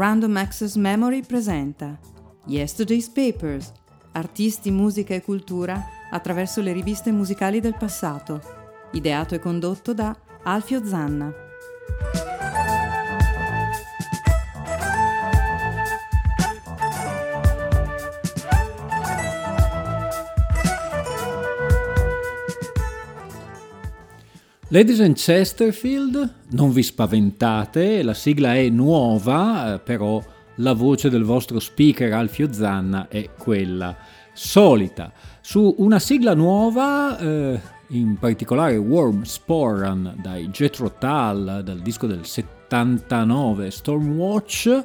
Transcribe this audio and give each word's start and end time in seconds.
Random 0.00 0.34
Access 0.38 0.76
Memory 0.76 1.26
presenta 1.26 1.98
Yesterday's 2.46 3.10
Papers, 3.10 3.70
artisti, 4.12 4.70
musica 4.70 5.12
e 5.12 5.20
cultura 5.20 5.78
attraverso 6.10 6.62
le 6.62 6.72
riviste 6.72 7.12
musicali 7.12 7.60
del 7.60 7.76
passato, 7.76 8.40
ideato 8.92 9.34
e 9.34 9.38
condotto 9.38 9.92
da 9.92 10.16
Alfio 10.44 10.82
Zanna. 10.86 11.49
Ladies 24.72 25.00
and 25.00 25.16
Chesterfield, 25.16 26.34
non 26.50 26.70
vi 26.70 26.84
spaventate, 26.84 28.04
la 28.04 28.14
sigla 28.14 28.54
è 28.54 28.68
nuova, 28.68 29.74
eh, 29.74 29.78
però 29.80 30.22
la 30.58 30.74
voce 30.74 31.10
del 31.10 31.24
vostro 31.24 31.58
speaker 31.58 32.12
Alfio 32.12 32.52
Zanna 32.52 33.08
è 33.08 33.30
quella 33.36 33.96
solita. 34.32 35.12
Su 35.40 35.74
una 35.78 35.98
sigla 35.98 36.34
nuova, 36.34 37.18
eh, 37.18 37.60
in 37.88 38.16
particolare 38.16 38.76
Worm 38.76 39.22
Sporan 39.22 40.14
dai 40.22 40.48
Jethro 40.50 40.92
Tull, 40.96 41.62
dal 41.62 41.80
disco 41.82 42.06
del 42.06 42.24
79 42.24 43.72
Stormwatch, 43.72 44.84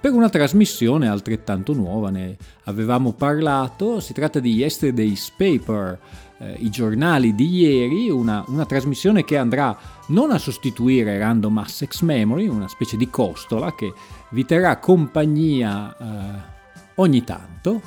per 0.00 0.12
una 0.12 0.30
trasmissione 0.30 1.08
altrettanto 1.08 1.74
nuova, 1.74 2.08
ne 2.08 2.38
avevamo 2.64 3.12
parlato, 3.12 4.00
si 4.00 4.14
tratta 4.14 4.40
di 4.40 4.54
Yesterday's 4.54 5.30
Paper, 5.36 5.98
eh, 6.38 6.56
i 6.58 6.70
giornali 6.70 7.34
di 7.34 7.48
ieri, 7.48 8.10
una, 8.10 8.44
una, 8.48 8.66
trasmissione 8.66 9.24
che 9.24 9.36
andrà 9.36 9.76
non 10.08 10.30
a 10.30 10.38
sostituire 10.38 11.18
Random 11.18 11.58
Access 11.58 12.00
Memory, 12.02 12.46
una 12.46 12.68
specie 12.68 12.96
di 12.96 13.08
costola 13.08 13.74
che 13.74 13.92
vi 14.30 14.44
terrà 14.44 14.78
compagnia 14.78 15.96
eh, 15.96 16.54
ogni 16.96 17.24
tanto 17.24 17.80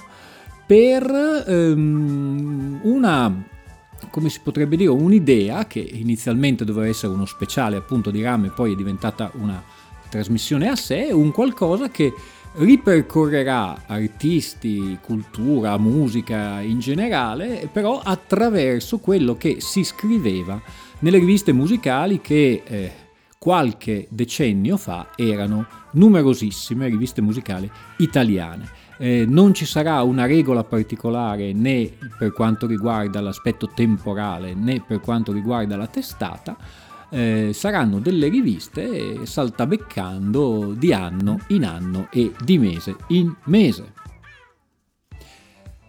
per 0.65 1.03
ehm, 1.47 2.79
una 2.83 3.47
come 4.09 4.29
si 4.29 4.39
potrebbe 4.41 4.77
dire, 4.77 4.89
un'idea 4.89 5.67
che 5.67 5.79
inizialmente 5.79 6.63
doveva 6.63 6.87
essere 6.87 7.13
uno 7.13 7.25
speciale 7.25 7.75
appunto 7.77 8.11
di 8.11 8.21
RAM 8.21 8.45
e 8.45 8.49
poi 8.49 8.73
è 8.73 8.75
diventata 8.75 9.29
una 9.33 9.61
trasmissione 10.09 10.67
a 10.67 10.75
sé, 10.75 11.09
un 11.11 11.31
qualcosa 11.31 11.89
che 11.89 12.13
ripercorrerà 12.53 13.83
artisti, 13.85 14.97
cultura, 15.01 15.77
musica 15.77 16.61
in 16.61 16.79
generale, 16.79 17.69
però 17.71 18.01
attraverso 18.03 18.99
quello 18.99 19.35
che 19.37 19.57
si 19.59 19.83
scriveva 19.83 20.61
nelle 20.99 21.19
riviste 21.19 21.53
musicali 21.53 22.19
che 22.21 22.63
eh, 22.65 22.91
qualche 23.37 24.07
decennio 24.09 24.75
fa 24.77 25.11
erano 25.15 25.65
numerosissime 25.91 26.87
riviste 26.87 27.21
musicali 27.21 27.69
italiane. 27.97 28.77
Eh, 28.97 29.25
non 29.25 29.53
ci 29.53 29.65
sarà 29.65 30.01
una 30.01 30.25
regola 30.25 30.65
particolare 30.65 31.53
né 31.53 31.89
per 32.17 32.33
quanto 32.33 32.67
riguarda 32.67 33.21
l'aspetto 33.21 33.69
temporale 33.73 34.53
né 34.53 34.83
per 34.85 34.99
quanto 34.99 35.31
riguarda 35.31 35.77
la 35.77 35.87
testata, 35.87 36.57
eh, 37.09 37.51
saranno 37.53 37.99
delle 37.99 38.29
riviste 38.29 39.25
saltabeccando 39.25 40.73
di 40.73 40.93
anno 40.93 41.39
in 41.47 41.65
anno 41.65 42.07
e 42.11 42.33
di 42.43 42.57
mese 42.57 42.95
in 43.07 43.33
mese. 43.45 43.93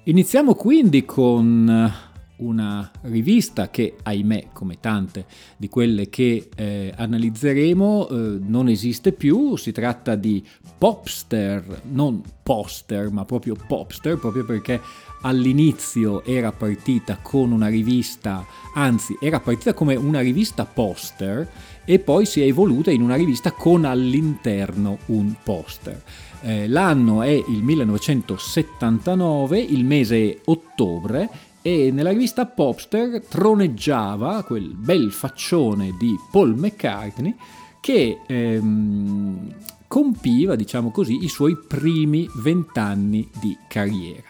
Iniziamo 0.05 0.55
quindi 0.55 1.05
con 1.05 2.09
una 2.41 2.91
rivista 3.03 3.71
che, 3.71 3.97
ahimè, 4.03 4.49
come 4.53 4.79
tante 4.81 5.27
di 5.57 5.69
quelle 5.69 6.09
che 6.09 6.49
eh, 6.55 6.93
analizzeremo, 6.97 8.09
eh, 8.09 8.15
non 8.41 8.69
esiste 8.69 9.13
più. 9.13 9.57
Si 9.57 9.73
tratta 9.73 10.15
di 10.15 10.45
Popster, 10.77 11.83
non 11.91 12.23
poster, 12.43 13.11
ma 13.11 13.25
proprio 13.25 13.57
Popster, 13.67 14.19
proprio 14.19 14.45
perché 14.45 14.81
all'inizio 15.23 16.25
era 16.25 16.53
partita 16.53 17.19
con 17.21 17.53
una 17.53 17.69
rivista, 17.69 18.45
anzi 18.75 19.17
era 19.21 19.41
partita 19.41 19.75
come 19.75 19.95
una 19.95 20.21
rivista 20.21 20.65
poster 20.65 21.47
e 21.85 21.99
poi 21.99 22.25
si 22.25 22.41
è 22.41 22.45
evoluta 22.45 22.91
in 22.91 23.03
una 23.03 23.17
rivista 23.17 23.53
con 23.53 23.85
all'interno 23.85 24.99
un 25.07 25.35
poster. 25.43 26.03
Eh, 26.43 26.69
l'anno 26.69 27.23
è 27.23 27.29
il 27.31 27.63
1979, 27.63 29.59
il 29.59 29.85
mese 29.85 30.31
è 30.31 30.39
ottobre 30.47 31.29
e 31.63 31.91
nella 31.91 32.11
rivista 32.11 32.47
Popster 32.47 33.23
troneggiava 33.27 34.43
quel 34.45 34.75
bel 34.75 35.13
faccione 35.13 35.95
di 35.99 36.15
Paul 36.31 36.55
McCartney 36.57 37.37
che 37.81 38.21
ehm, 38.27 39.55
compiva, 39.87 40.55
diciamo 40.57 40.91
così, 40.91 41.25
i 41.25 41.29
suoi 41.29 41.57
primi 41.57 42.29
vent'anni 42.37 43.29
di 43.41 43.57
carriera 43.69 44.30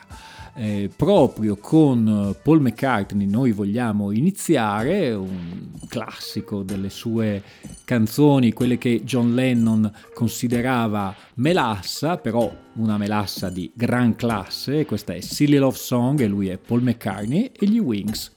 eh, 0.60 0.90
proprio 0.94 1.56
con 1.56 2.36
Paul 2.42 2.60
McCartney 2.60 3.26
noi 3.26 3.50
vogliamo 3.52 4.10
iniziare, 4.10 5.10
un 5.14 5.70
classico 5.88 6.62
delle 6.62 6.90
sue 6.90 7.42
canzoni, 7.84 8.52
quelle 8.52 8.76
che 8.76 9.02
John 9.02 9.34
Lennon 9.34 9.90
considerava 10.12 11.16
melassa, 11.36 12.18
però 12.18 12.54
una 12.74 12.98
melassa 12.98 13.48
di 13.48 13.72
gran 13.74 14.14
classe, 14.16 14.84
questa 14.84 15.14
è 15.14 15.20
Silly 15.20 15.56
Love 15.56 15.78
Song 15.78 16.20
e 16.20 16.26
lui 16.26 16.48
è 16.48 16.58
Paul 16.58 16.82
McCartney 16.82 17.52
e 17.58 17.66
gli 17.66 17.78
Wings. 17.78 18.30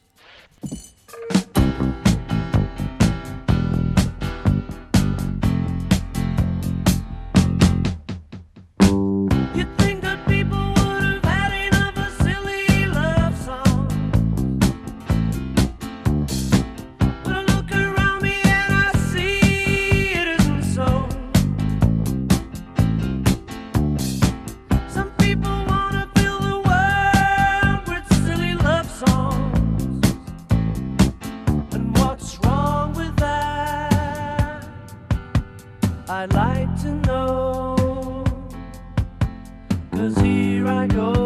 I'd 36.09 36.34
like 36.34 36.81
to 36.81 36.94
know. 37.08 38.24
Cause 39.91 40.18
here 40.18 40.68
I 40.68 40.88
go. 40.88 41.22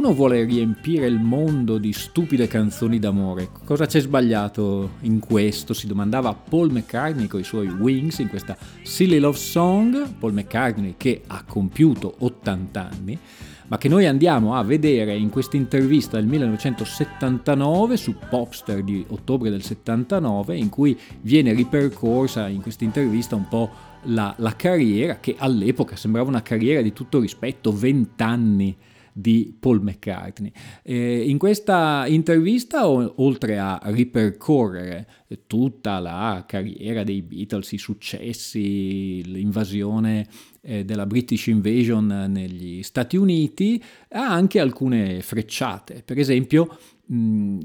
Qualcuno 0.00 0.18
vuole 0.18 0.44
riempire 0.44 1.04
il 1.04 1.20
mondo 1.20 1.76
di 1.76 1.92
stupide 1.92 2.48
canzoni 2.48 2.98
d'amore. 2.98 3.50
Cosa 3.66 3.84
c'è 3.84 4.00
sbagliato 4.00 4.92
in 5.00 5.18
questo? 5.18 5.74
Si 5.74 5.86
domandava 5.86 6.32
Paul 6.32 6.72
McCartney 6.72 7.26
con 7.26 7.40
i 7.40 7.44
suoi 7.44 7.66
Wings 7.66 8.18
in 8.20 8.30
questa 8.30 8.56
Silly 8.82 9.18
Love 9.18 9.36
Song. 9.36 10.14
Paul 10.18 10.32
McCartney 10.32 10.94
che 10.96 11.20
ha 11.26 11.44
compiuto 11.46 12.14
80 12.16 12.88
anni, 12.90 13.18
ma 13.66 13.76
che 13.76 13.90
noi 13.90 14.06
andiamo 14.06 14.56
a 14.56 14.64
vedere 14.64 15.14
in 15.14 15.28
questa 15.28 15.58
intervista 15.58 16.16
del 16.16 16.26
1979 16.28 17.98
su 17.98 18.14
Popster 18.30 18.82
di 18.82 19.04
ottobre 19.06 19.50
del 19.50 19.62
79, 19.62 20.56
in 20.56 20.70
cui 20.70 20.98
viene 21.20 21.52
ripercorsa 21.52 22.48
in 22.48 22.62
questa 22.62 22.84
intervista 22.84 23.36
un 23.36 23.48
po' 23.48 23.70
la, 24.04 24.34
la 24.38 24.56
carriera, 24.56 25.20
che 25.20 25.34
all'epoca 25.36 25.94
sembrava 25.94 26.30
una 26.30 26.40
carriera 26.40 26.80
di 26.80 26.94
tutto 26.94 27.20
rispetto, 27.20 27.70
20 27.70 28.22
anni 28.22 28.76
di 29.12 29.56
Paul 29.58 29.82
McCartney. 29.82 30.52
Eh, 30.82 31.28
in 31.28 31.38
questa 31.38 32.04
intervista, 32.06 32.88
oltre 32.88 33.58
a 33.58 33.80
ripercorrere 33.84 35.06
tutta 35.46 35.98
la 35.98 36.44
carriera 36.46 37.04
dei 37.04 37.22
Beatles, 37.22 37.72
i 37.72 37.78
successi, 37.78 39.22
l'invasione 39.24 40.26
eh, 40.62 40.84
della 40.84 41.06
British 41.06 41.46
Invasion 41.46 42.26
negli 42.28 42.82
Stati 42.82 43.16
Uniti, 43.16 43.82
ha 44.10 44.26
anche 44.32 44.60
alcune 44.60 45.22
frecciate. 45.22 46.02
Per 46.04 46.18
esempio, 46.18 46.76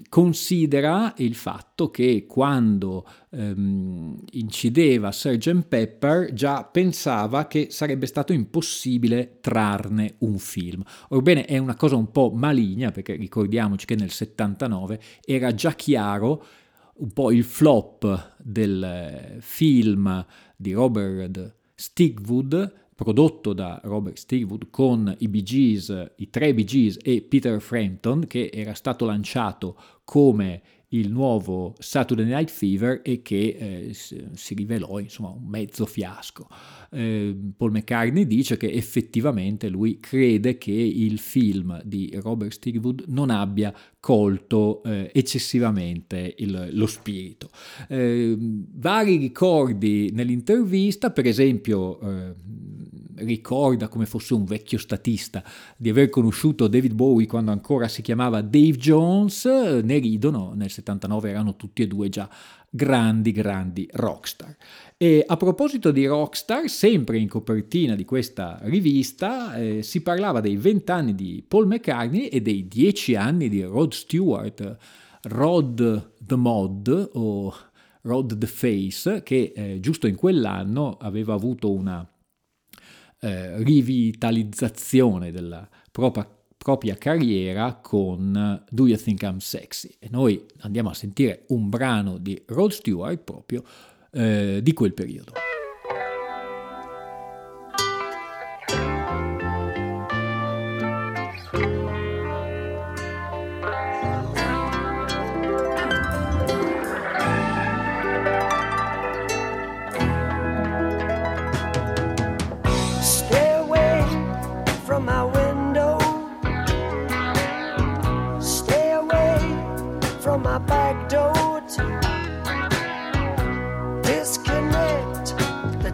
considera 0.09 1.13
il 1.17 1.35
fatto 1.35 1.91
che 1.91 2.25
quando 2.27 3.05
ehm, 3.29 4.17
incideva 4.31 5.11
Sgt. 5.11 5.67
Pepper 5.67 6.33
già 6.33 6.63
pensava 6.63 7.45
che 7.45 7.67
sarebbe 7.69 8.07
stato 8.07 8.33
impossibile 8.33 9.37
trarne 9.41 10.15
un 10.19 10.39
film. 10.39 10.83
Orbene, 11.09 11.45
è 11.45 11.59
una 11.59 11.75
cosa 11.75 11.95
un 11.95 12.09
po' 12.11 12.31
maligna 12.33 12.89
perché 12.89 13.15
ricordiamoci 13.15 13.85
che 13.85 13.95
nel 13.95 14.09
79 14.09 14.99
era 15.23 15.53
già 15.53 15.73
chiaro 15.73 16.43
un 16.95 17.11
po' 17.11 17.31
il 17.31 17.43
flop 17.43 18.35
del 18.37 19.37
film 19.41 20.25
di 20.55 20.73
Robert 20.73 21.55
Stigwood 21.75 22.84
prodotto 22.95 23.51
da 23.51 23.81
Robert 23.83 24.17
Stigwood 24.17 24.69
con 24.69 25.13
i 25.19 25.27
Bee 25.27 25.43
Gees, 25.43 26.11
i 26.15 26.29
tre 26.29 26.53
Bee 26.53 26.63
Gees 26.63 26.97
e 27.01 27.21
Peter 27.21 27.59
Frampton, 27.59 28.25
che 28.25 28.49
era 28.53 28.73
stato 28.73 29.05
lanciato 29.05 29.77
come 30.05 30.61
il 30.89 31.11
nuovo 31.11 31.75
Saturday 31.79 32.25
Night 32.25 32.49
Fever 32.49 33.01
e 33.03 33.21
che 33.21 33.57
eh, 33.59 33.93
si 33.93 34.53
rivelò 34.53 34.99
insomma 34.99 35.29
un 35.29 35.47
mezzo 35.47 35.85
fiasco. 35.85 36.47
Eh, 36.91 37.35
Paul 37.57 37.71
McCartney 37.71 38.25
dice 38.25 38.57
che 38.57 38.71
effettivamente 38.71 39.69
lui 39.69 39.99
crede 39.99 40.57
che 40.57 40.71
il 40.71 41.19
film 41.19 41.81
di 41.83 42.11
Robert 42.21 42.51
Stigwood 42.51 43.05
non 43.07 43.29
abbia 43.29 43.73
colto 43.99 44.83
eh, 44.83 45.09
eccessivamente 45.13 46.35
il, 46.37 46.69
lo 46.71 46.85
spirito. 46.85 47.49
Eh, 47.89 48.37
vari 48.39 49.17
ricordi 49.17 50.11
nell'intervista, 50.13 51.11
per 51.11 51.25
esempio 51.25 51.99
eh, 51.99 52.35
ricorda 53.17 53.87
come 53.87 54.05
fosse 54.05 54.33
un 54.33 54.45
vecchio 54.45 54.77
statista 54.77 55.43
di 55.77 55.89
aver 55.89 56.09
conosciuto 56.09 56.67
David 56.67 56.93
Bowie 56.93 57.27
quando 57.27 57.51
ancora 57.51 57.87
si 57.87 58.01
chiamava 58.01 58.41
Dave 58.41 58.77
Jones, 58.77 59.45
ne 59.45 59.97
ridono, 59.99 60.53
nel 60.55 60.69
79 60.69 61.29
erano 61.29 61.55
tutti 61.55 61.81
e 61.81 61.87
due 61.87 62.09
già 62.09 62.29
grandi, 62.69 63.31
grandi 63.31 63.87
rockstar. 63.91 64.55
E 64.97 65.23
a 65.25 65.37
proposito 65.37 65.91
di 65.91 66.05
rockstar, 66.05 66.69
sempre 66.69 67.17
in 67.17 67.27
copertina 67.27 67.95
di 67.95 68.05
questa 68.05 68.59
rivista 68.63 69.55
eh, 69.55 69.81
si 69.81 70.01
parlava 70.01 70.41
dei 70.41 70.57
20 70.57 70.91
anni 70.91 71.15
di 71.15 71.43
Paul 71.47 71.67
McCartney 71.67 72.27
e 72.27 72.41
dei 72.41 72.67
10 72.67 73.15
anni 73.15 73.49
di 73.49 73.63
Rod 73.63 73.93
Stewart. 73.93 74.77
Rod 75.23 76.11
the 76.19 76.35
Mod 76.35 77.09
o 77.13 77.53
Rod 78.01 78.37
the 78.37 78.47
Face 78.47 79.23
che 79.23 79.53
eh, 79.55 79.79
giusto 79.79 80.05
in 80.05 80.15
quell'anno 80.15 80.97
aveva 80.97 81.33
avuto 81.33 81.71
una 81.71 82.07
eh, 83.25 83.63
rivitalizzazione 83.63 85.31
della 85.31 85.67
propria, 85.91 86.29
propria 86.55 86.95
carriera 86.95 87.73
con 87.73 88.63
Do 88.69 88.85
You 88.85 88.97
Think 88.97 89.23
I'm 89.23 89.37
Sexy 89.37 89.95
e 89.97 90.09
noi 90.11 90.45
andiamo 90.59 90.89
a 90.89 90.93
sentire 90.93 91.45
un 91.47 91.69
brano 91.69 92.19
di 92.19 92.39
Rod 92.45 92.69
Stewart 92.69 93.17
proprio 93.17 93.63
eh, 94.11 94.59
di 94.61 94.73
quel 94.73 94.93
periodo. 94.93 95.44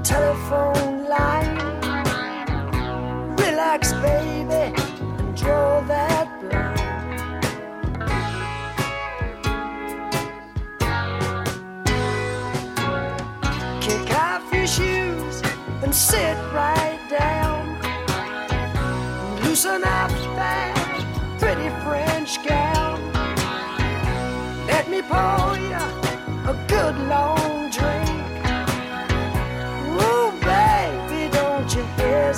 telephone. 0.03 0.80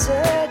answer. 0.09 0.42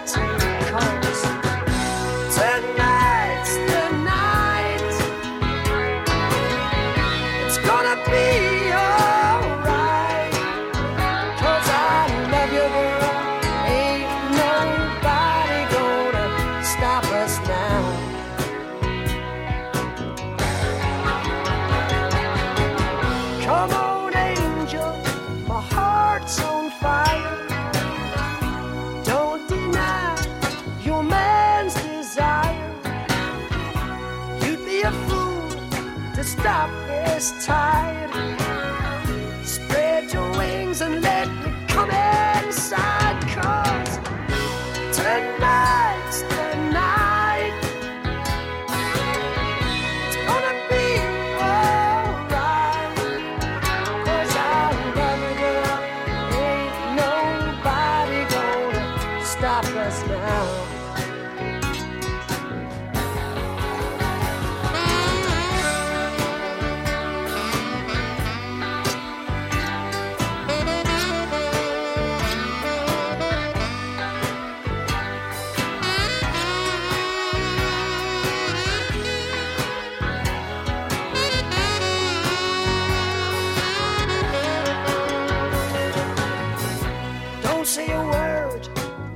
don't 87.63 87.69
say 87.69 87.93
a 87.93 88.05
word, 88.05 88.69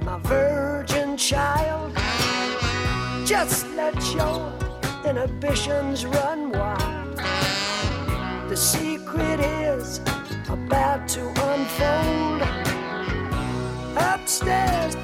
my 0.05 0.21
virgin 0.21 1.17
child. 1.17 1.93
Just 3.27 3.67
let 3.75 3.97
your 4.15 4.53
inhibitions 5.05 6.07
run 6.07 6.53
wild. 6.53 7.17
The 8.49 8.57
secret 8.57 9.41
is 9.41 9.99
about 10.49 11.09
to 11.09 11.27
unfold. 11.27 12.43
Upstairs, 13.97 14.95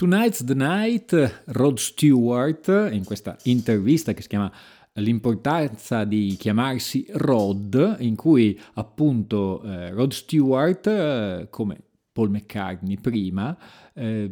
Tonight's 0.00 0.42
the 0.42 0.54
Night, 0.54 1.12
Rod 1.44 1.78
Stewart, 1.78 2.66
in 2.90 3.04
questa 3.04 3.36
intervista 3.42 4.14
che 4.14 4.22
si 4.22 4.28
chiama 4.28 4.50
L'importanza 4.94 6.04
di 6.04 6.36
chiamarsi 6.38 7.06
Rod, 7.12 7.96
in 8.00 8.16
cui 8.16 8.58
appunto 8.74 9.62
eh, 9.62 9.90
Rod 9.90 10.12
Stewart, 10.12 10.86
eh, 10.86 11.46
come 11.48 11.80
Paul 12.12 12.30
McCartney 12.30 12.98
prima, 13.00 13.56
eh, 13.94 14.28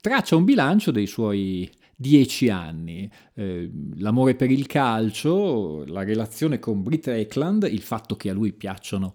traccia 0.00 0.36
un 0.36 0.44
bilancio 0.44 0.90
dei 0.90 1.06
suoi 1.06 1.70
dieci 1.94 2.48
anni. 2.48 3.10
Eh, 3.34 3.70
l'amore 3.96 4.34
per 4.34 4.50
il 4.50 4.66
calcio, 4.66 5.84
la 5.84 6.02
relazione 6.02 6.58
con 6.58 6.82
Britt 6.82 7.08
Eklund, 7.08 7.68
il 7.70 7.82
fatto 7.82 8.16
che 8.16 8.30
a 8.30 8.32
lui 8.32 8.54
piacciono 8.54 9.12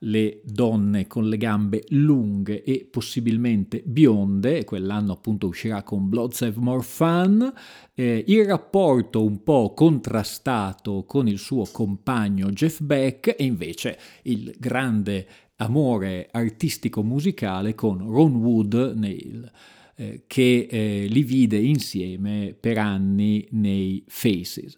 le 0.00 0.40
donne 0.44 1.06
con 1.06 1.28
le 1.28 1.36
gambe 1.36 1.84
lunghe 1.88 2.62
e 2.62 2.86
possibilmente 2.90 3.82
bionde, 3.84 4.64
quell'anno 4.64 5.12
appunto 5.12 5.46
uscirà 5.46 5.82
con 5.82 6.08
Bloods 6.08 6.42
Have 6.42 6.58
More 6.58 6.82
Fun, 6.82 7.52
eh, 7.94 8.24
il 8.26 8.44
rapporto 8.44 9.24
un 9.24 9.42
po' 9.42 9.72
contrastato 9.74 11.04
con 11.04 11.28
il 11.28 11.38
suo 11.38 11.66
compagno 11.70 12.50
Jeff 12.50 12.80
Beck 12.80 13.34
e 13.38 13.44
invece 13.44 13.98
il 14.22 14.54
grande 14.58 15.26
amore 15.56 16.28
artistico-musicale 16.30 17.74
con 17.74 17.98
Ron 17.98 18.34
Wood 18.36 18.92
nel, 18.96 19.50
eh, 19.96 20.24
che 20.26 20.68
eh, 20.70 21.06
li 21.08 21.22
vide 21.22 21.56
insieme 21.56 22.54
per 22.58 22.78
anni 22.78 23.46
nei 23.52 24.04
Faces. 24.06 24.76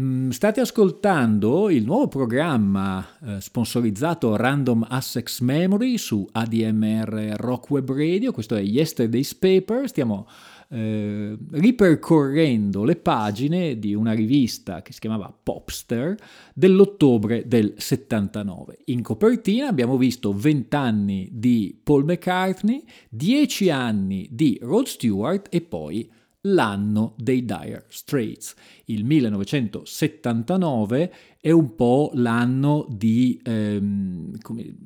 Mm, 0.00 0.30
state 0.30 0.60
ascoltando 0.60 1.70
il 1.70 1.84
nuovo 1.84 2.08
programma 2.08 3.06
eh, 3.22 3.40
sponsorizzato 3.40 4.34
Random 4.34 4.84
Assex 4.88 5.38
Memory 5.38 5.98
su 5.98 6.26
ADMR 6.32 7.34
Rock 7.36 7.70
Web 7.70 7.92
Radio, 7.92 8.32
questo 8.32 8.56
è 8.56 8.60
Yesterday's 8.60 9.36
Paper, 9.36 9.88
stiamo 9.88 10.26
eh, 10.70 11.38
ripercorrendo 11.52 12.82
le 12.82 12.96
pagine 12.96 13.78
di 13.78 13.94
una 13.94 14.14
rivista 14.14 14.82
che 14.82 14.92
si 14.92 14.98
chiamava 14.98 15.32
Popster 15.32 16.16
dell'ottobre 16.52 17.46
del 17.46 17.74
79. 17.76 18.78
In 18.86 19.00
copertina 19.00 19.68
abbiamo 19.68 19.96
visto 19.96 20.32
20 20.32 20.74
anni 20.74 21.28
di 21.30 21.78
Paul 21.80 22.02
McCartney, 22.02 22.82
10 23.10 23.70
anni 23.70 24.26
di 24.28 24.58
Rod 24.60 24.86
Stewart 24.86 25.46
e 25.54 25.60
poi 25.60 26.10
l'anno 26.46 27.14
dei 27.16 27.44
Dire 27.44 27.84
Straits. 27.88 28.54
Il 28.86 29.04
1979 29.04 31.12
è 31.40 31.50
un 31.50 31.74
po' 31.74 32.10
l'anno 32.14 32.86
di 32.88 33.38
ehm, 33.42 34.38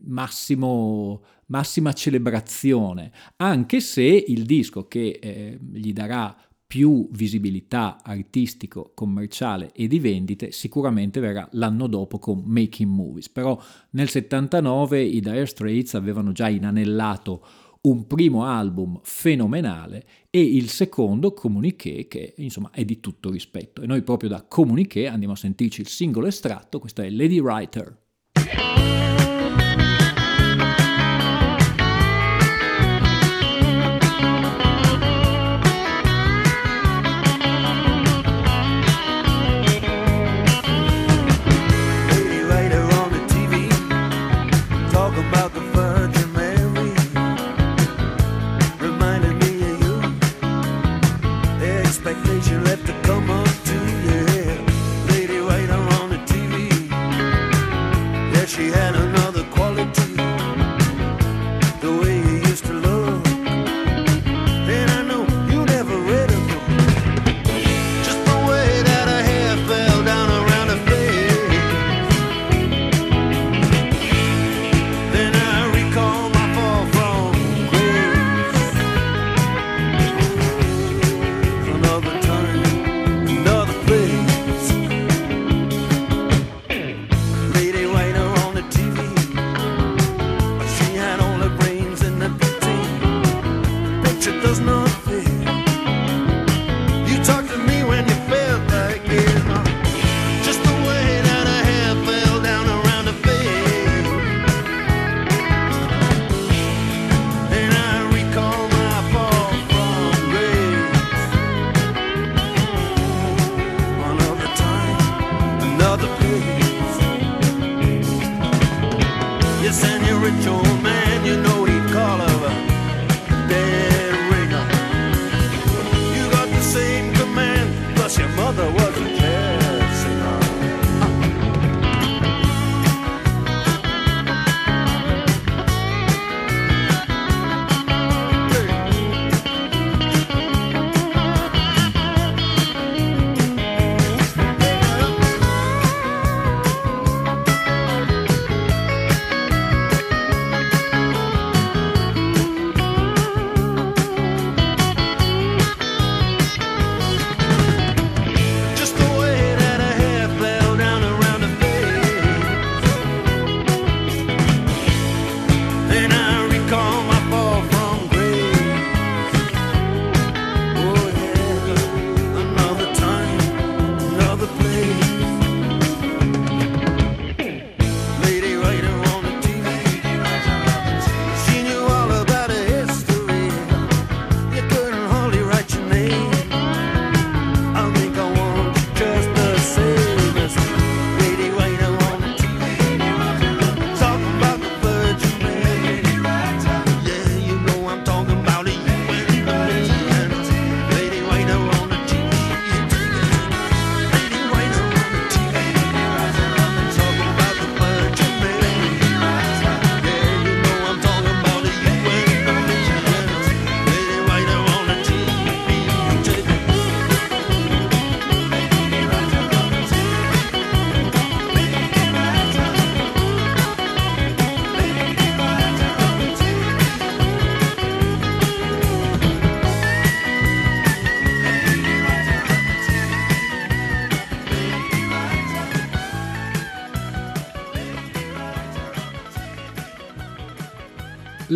massimo, 0.05 1.23
massima 1.47 1.93
celebrazione, 1.93 3.13
anche 3.37 3.81
se 3.81 4.03
il 4.03 4.45
disco 4.45 4.89
che 4.89 5.19
eh, 5.21 5.59
gli 5.73 5.93
darà 5.93 6.37
più 6.69 7.09
visibilità 7.13 7.99
artistico-commerciale 8.03 9.73
e 9.73 9.87
di 9.87 9.99
vendite 9.99 10.53
sicuramente 10.53 11.19
verrà 11.19 11.49
l'anno 11.53 11.87
dopo 11.87 12.19
con 12.19 12.43
Making 12.45 12.91
Movies, 12.91 13.31
però 13.31 13.59
nel 13.93 14.11
79 14.11 15.01
i 15.01 15.21
Dire 15.21 15.47
Straits 15.47 15.95
avevano 15.95 16.33
già 16.33 16.49
inanellato 16.49 17.43
un 17.89 18.07
primo 18.07 18.45
album 18.45 19.01
fenomenale 19.03 20.05
e 20.31 20.41
il 20.43 20.69
secondo 20.69 21.33
Comuniqué 21.33 22.07
che 22.07 22.35
insomma 22.37 22.71
è 22.71 22.85
di 22.85 23.01
tutto 23.01 23.31
rispetto 23.31 23.81
e 23.83 23.87
noi 23.87 24.03
proprio 24.03 24.29
da 24.29 24.43
Comuniqué 24.43 25.09
andiamo 25.09 25.35
a 25.35 25.37
sentirci 25.37 25.81
il 25.81 25.89
singolo 25.89 26.27
estratto, 26.27 26.79
questo 26.79 27.03
è 27.03 27.11
Lady 27.11 27.39
Writer. 27.39 27.97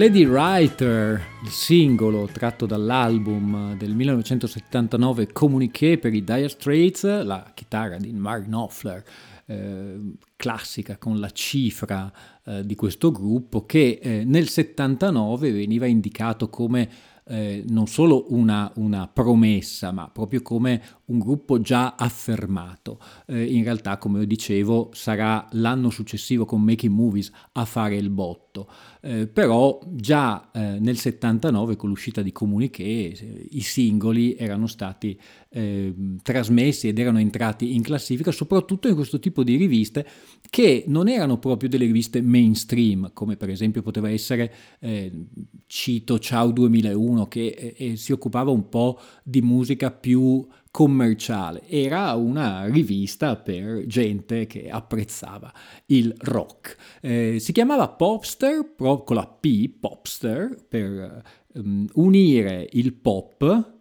Lady 0.02 0.24
Writer, 0.26 1.22
il 1.44 1.50
singolo 1.50 2.26
tratto 2.26 2.66
dall'album 2.66 3.76
del 3.76 3.94
1979 3.94 5.30
Communiqué 5.32 5.96
per 5.96 6.12
i 6.12 6.24
Dire 6.24 6.48
Straits, 6.48 7.22
la 7.22 7.52
chitarra 7.54 7.98
di 7.98 8.12
Mark 8.12 8.46
Knopfler, 8.46 9.04
eh, 9.46 10.00
classica 10.34 10.96
con 10.96 11.20
la 11.20 11.30
cifra 11.30 12.12
eh, 12.44 12.66
di 12.66 12.74
questo 12.74 13.12
gruppo, 13.12 13.64
che 13.64 14.00
eh, 14.02 14.24
nel 14.24 14.48
79 14.48 15.52
veniva 15.52 15.86
indicato 15.86 16.48
come 16.48 16.88
eh, 17.24 17.62
non 17.68 17.86
solo 17.86 18.26
una, 18.30 18.72
una, 18.76 19.06
promessa, 19.06 19.92
ma 19.92 20.08
proprio 20.08 20.42
come 20.42 20.82
un 21.12 21.18
gruppo 21.18 21.60
già 21.60 21.94
affermato. 21.94 22.98
Eh, 23.26 23.44
in 23.44 23.62
realtà, 23.62 23.98
come 23.98 24.26
dicevo, 24.26 24.90
sarà 24.92 25.46
l'anno 25.52 25.90
successivo 25.90 26.44
con 26.44 26.62
Making 26.62 26.92
Movies 26.92 27.30
a 27.52 27.64
fare 27.64 27.96
il 27.96 28.10
botto. 28.10 28.68
Eh, 29.00 29.26
però 29.26 29.80
già 29.88 30.50
eh, 30.52 30.78
nel 30.78 30.96
79 30.96 31.76
con 31.76 31.88
l'uscita 31.88 32.22
di 32.22 32.30
Comuniché 32.30 32.82
i 33.50 33.60
singoli 33.60 34.36
erano 34.36 34.66
stati 34.66 35.18
eh, 35.48 35.94
trasmessi 36.22 36.88
ed 36.88 36.98
erano 36.98 37.18
entrati 37.18 37.74
in 37.74 37.82
classifica 37.82 38.30
soprattutto 38.30 38.88
in 38.88 38.94
questo 38.94 39.18
tipo 39.18 39.42
di 39.42 39.56
riviste 39.56 40.06
che 40.48 40.84
non 40.86 41.08
erano 41.08 41.38
proprio 41.38 41.68
delle 41.68 41.84
riviste 41.84 42.22
mainstream 42.22 43.10
come 43.12 43.36
per 43.36 43.50
esempio 43.50 43.82
poteva 43.82 44.08
essere 44.08 44.52
eh, 44.78 45.10
cito 45.66 46.18
Ciao 46.18 46.50
2001 46.52 47.26
che 47.28 47.46
eh, 47.46 47.74
eh, 47.76 47.96
si 47.96 48.12
occupava 48.12 48.50
un 48.50 48.68
po' 48.68 49.00
di 49.24 49.42
musica 49.42 49.90
più 49.90 50.46
commerciale, 50.72 51.68
era 51.68 52.14
una 52.14 52.64
rivista 52.64 53.36
per 53.36 53.84
gente 53.86 54.46
che 54.46 54.70
apprezzava 54.70 55.52
il 55.86 56.12
rock. 56.18 56.76
Eh, 57.02 57.36
si 57.38 57.52
chiamava 57.52 57.90
Popster, 57.90 58.72
con 58.74 59.04
la 59.14 59.26
P, 59.26 59.68
Popster, 59.68 60.56
per 60.66 61.22
um, 61.52 61.86
unire 61.92 62.66
il 62.72 62.94
pop, 62.94 63.72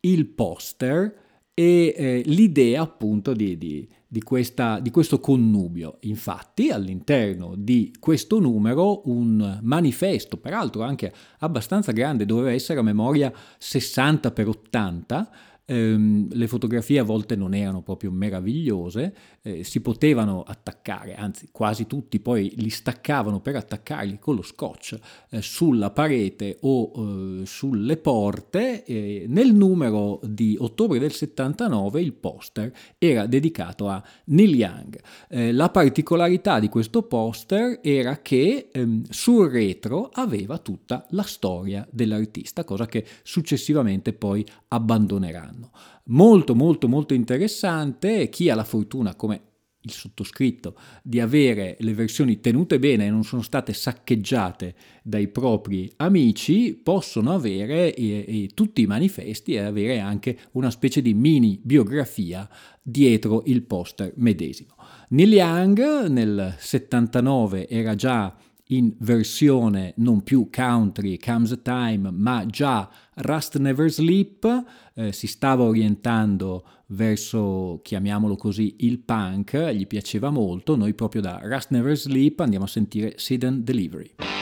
il 0.00 0.26
poster 0.26 1.26
e 1.54 1.94
eh, 1.96 2.22
l'idea 2.26 2.82
appunto 2.82 3.32
di, 3.32 3.56
di, 3.56 3.88
di, 4.06 4.22
questa, 4.22 4.80
di, 4.80 4.90
questo 4.90 5.20
connubio. 5.20 5.96
Infatti 6.02 6.68
all'interno 6.68 7.54
di 7.56 7.96
questo 7.98 8.38
numero 8.38 9.00
un 9.08 9.60
manifesto, 9.62 10.36
peraltro 10.36 10.82
anche 10.82 11.10
abbastanza 11.38 11.92
grande, 11.92 12.26
doveva 12.26 12.52
essere 12.52 12.80
a 12.80 12.82
memoria 12.82 13.32
60 13.56 14.30
x 14.30 14.44
80, 14.44 15.30
ehm, 15.68 16.28
le 16.32 16.46
fotografie 16.48 16.98
a 16.98 17.02
volte 17.04 17.36
non 17.36 17.54
erano 17.54 17.82
proprio 17.82 18.10
meravigliose, 18.10 19.14
eh, 19.42 19.64
si 19.64 19.80
potevano 19.80 20.42
attaccare, 20.42 21.14
anzi 21.14 21.48
quasi 21.50 21.86
tutti 21.86 22.20
poi 22.20 22.52
li 22.56 22.70
staccavano 22.70 23.40
per 23.40 23.56
attaccarli 23.56 24.18
con 24.18 24.34
lo 24.34 24.42
scotch 24.42 24.98
eh, 25.30 25.42
sulla 25.42 25.90
parete 25.90 26.58
o 26.62 27.40
eh, 27.42 27.46
sulle 27.46 27.96
porte. 27.96 28.84
nel 28.88 29.54
numero 29.54 30.20
di 30.22 30.56
ottobre 30.58 30.98
del 30.98 31.12
79 31.12 32.00
il 32.00 32.12
poster 32.12 32.72
era 32.98 33.26
dedicato 33.26 33.88
a 33.88 34.02
Neil 34.26 34.54
Young. 34.54 35.00
Eh, 35.28 35.52
la 35.52 35.70
particolarità 35.70 36.58
di 36.58 36.68
questo 36.68 37.02
poster 37.02 37.80
era 37.82 38.20
che 38.20 38.68
ehm, 38.72 39.04
sul 39.08 39.48
retro 39.48 40.10
aveva 40.12 40.58
tutta 40.58 41.06
la 41.10 41.22
storia 41.22 41.86
dell'artista, 41.90 42.64
cosa 42.64 42.86
che 42.86 43.04
successivamente 43.22 44.12
poi 44.12 44.44
abbandoneranno. 44.68 45.70
Molto 46.10 46.54
molto 46.54 46.88
molto 46.88 47.14
interessante, 47.14 48.28
chi 48.28 48.48
ha 48.48 48.54
la 48.54 48.64
fortuna 48.64 49.14
come 49.14 49.42
il 49.80 49.92
sottoscritto 49.92 50.74
di 51.02 51.20
avere 51.20 51.76
le 51.80 51.94
versioni 51.94 52.40
tenute 52.40 52.78
bene 52.78 53.06
e 53.06 53.10
non 53.10 53.24
sono 53.24 53.42
state 53.42 53.72
saccheggiate 53.72 54.74
dai 55.02 55.28
propri 55.28 55.90
amici 55.96 56.74
possono 56.74 57.32
avere 57.32 57.94
e, 57.94 58.24
e 58.26 58.50
tutti 58.54 58.82
i 58.82 58.86
manifesti 58.86 59.52
e 59.54 59.60
avere 59.60 60.00
anche 60.00 60.38
una 60.52 60.70
specie 60.70 61.00
di 61.00 61.14
mini 61.14 61.60
biografia 61.62 62.48
dietro 62.82 63.42
il 63.46 63.62
poster 63.62 64.12
medesimo. 64.16 64.74
Neil 65.10 65.32
Young 65.32 66.06
nel 66.08 66.56
79 66.58 67.68
era 67.68 67.94
già 67.94 68.34
in 68.68 68.94
versione 68.98 69.94
non 69.96 70.22
più 70.22 70.48
country, 70.54 71.18
comes 71.18 71.58
time, 71.62 72.10
ma 72.10 72.44
già 72.46 72.88
Rust 73.16 73.58
Never 73.58 73.90
Sleep, 73.90 74.64
eh, 74.94 75.12
si 75.12 75.26
stava 75.26 75.62
orientando 75.62 76.64
verso, 76.88 77.80
chiamiamolo 77.82 78.36
così, 78.36 78.76
il 78.80 78.98
punk, 78.98 79.70
gli 79.70 79.86
piaceva 79.86 80.30
molto, 80.30 80.76
noi 80.76 80.94
proprio 80.94 81.20
da 81.20 81.40
Rust 81.42 81.70
Never 81.70 81.96
Sleep 81.96 82.40
andiamo 82.40 82.64
a 82.64 82.68
sentire 82.68 83.14
Sit 83.16 83.44
and 83.44 83.62
Delivery. 83.62 84.37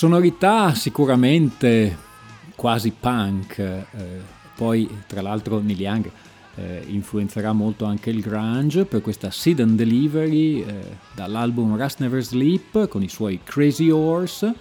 Sonorità 0.00 0.74
sicuramente 0.74 1.94
quasi 2.56 2.90
punk, 2.90 3.58
eh, 3.58 3.84
poi 4.56 4.88
tra 5.06 5.20
l'altro 5.20 5.58
Neil 5.60 5.78
Young 5.78 6.10
eh, 6.54 6.84
influenzerà 6.86 7.52
molto 7.52 7.84
anche 7.84 8.08
il 8.08 8.22
grunge 8.22 8.86
per 8.86 9.02
questa 9.02 9.30
Seed 9.30 9.60
and 9.60 9.76
Delivery 9.76 10.62
eh, 10.62 10.96
dall'album 11.14 11.76
Rust 11.76 12.00
Never 12.00 12.22
Sleep 12.22 12.88
con 12.88 13.02
i 13.02 13.10
suoi 13.10 13.40
Crazy 13.44 13.90
Horse, 13.90 14.54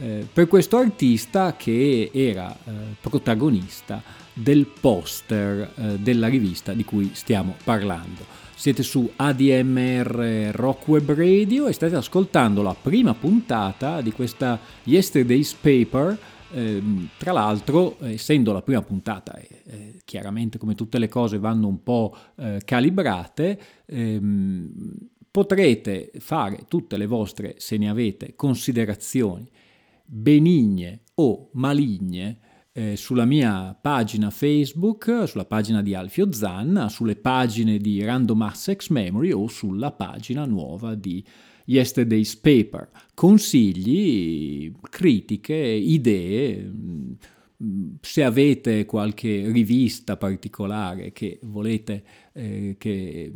eh, 0.00 0.26
per 0.32 0.48
questo 0.48 0.78
artista 0.78 1.54
che 1.54 2.10
era 2.12 2.52
eh, 2.52 2.70
protagonista 3.00 4.02
del 4.32 4.66
poster 4.66 5.74
eh, 5.76 5.98
della 6.00 6.26
rivista 6.26 6.72
di 6.72 6.84
cui 6.84 7.12
stiamo 7.14 7.54
parlando. 7.62 8.41
Siete 8.54 8.82
su 8.82 9.10
ADMR 9.16 10.50
Rock 10.52 10.86
Web 10.86 11.12
Radio 11.12 11.66
e 11.66 11.72
state 11.72 11.96
ascoltando 11.96 12.62
la 12.62 12.76
prima 12.80 13.12
puntata 13.14 14.00
di 14.00 14.12
questa 14.12 14.60
Yesterday's 14.84 15.52
Paper. 15.54 16.16
Eh, 16.52 16.82
tra 17.16 17.32
l'altro, 17.32 17.96
essendo 18.00 18.52
la 18.52 18.62
prima 18.62 18.82
puntata, 18.82 19.34
eh, 19.36 20.00
chiaramente 20.04 20.58
come 20.58 20.74
tutte 20.74 20.98
le 20.98 21.08
cose 21.08 21.38
vanno 21.38 21.66
un 21.66 21.82
po' 21.82 22.14
eh, 22.36 22.60
calibrate, 22.64 23.60
ehm, 23.86 24.70
potrete 25.30 26.12
fare 26.18 26.64
tutte 26.68 26.96
le 26.96 27.06
vostre, 27.06 27.54
se 27.58 27.76
ne 27.78 27.88
avete, 27.88 28.34
considerazioni 28.36 29.50
benigne 30.04 31.00
o 31.14 31.48
maligne 31.52 32.38
eh, 32.72 32.96
sulla 32.96 33.24
mia 33.26 33.76
pagina 33.80 34.30
Facebook, 34.30 35.24
sulla 35.26 35.44
pagina 35.44 35.82
di 35.82 35.94
Alfio 35.94 36.32
Zanna, 36.32 36.88
sulle 36.88 37.16
pagine 37.16 37.78
di 37.78 38.02
Random 38.02 38.42
Access 38.42 38.88
Memory 38.88 39.30
o 39.32 39.46
sulla 39.48 39.92
pagina 39.92 40.46
nuova 40.46 40.94
di 40.94 41.24
Yesterday's 41.66 42.34
Paper. 42.36 42.88
Consigli, 43.14 44.72
critiche, 44.90 45.54
idee. 45.54 46.70
Se 48.00 48.24
avete 48.24 48.84
qualche 48.86 49.50
rivista 49.52 50.16
particolare 50.16 51.12
che 51.12 51.38
volete 51.42 52.02
eh, 52.32 52.74
che 52.76 53.30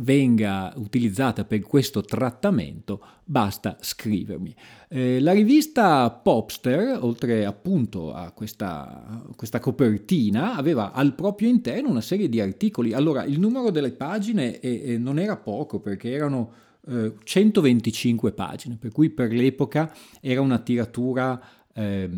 venga 0.00 0.72
utilizzata 0.76 1.44
per 1.44 1.60
questo 1.60 2.00
trattamento, 2.00 3.00
basta 3.24 3.76
scrivermi. 3.80 4.54
Eh, 4.88 5.20
la 5.20 5.32
rivista 5.32 6.10
Popster, 6.10 6.98
oltre 7.00 7.44
appunto 7.44 8.12
a 8.12 8.32
questa, 8.32 9.22
questa, 9.36 9.60
copertina, 9.60 10.56
aveva 10.56 10.90
al 10.92 11.14
proprio 11.14 11.48
interno 11.48 11.88
una 11.88 12.00
serie 12.00 12.28
di 12.28 12.40
articoli. 12.40 12.92
Allora, 12.92 13.22
il 13.22 13.38
numero 13.38 13.70
delle 13.70 13.92
pagine 13.92 14.58
eh 14.58 14.98
non 14.98 15.20
era 15.20 15.36
poco 15.36 15.78
perché 15.78 16.10
erano 16.10 16.70
125 16.84 18.28
eh, 18.28 18.32
pagine, 18.32 18.76
per 18.76 18.90
cui 18.90 19.08
per 19.10 19.30
l'epoca 19.30 19.94
era 20.20 20.40
una 20.40 20.58
tiratura 20.58 21.40
eh, 21.74 22.10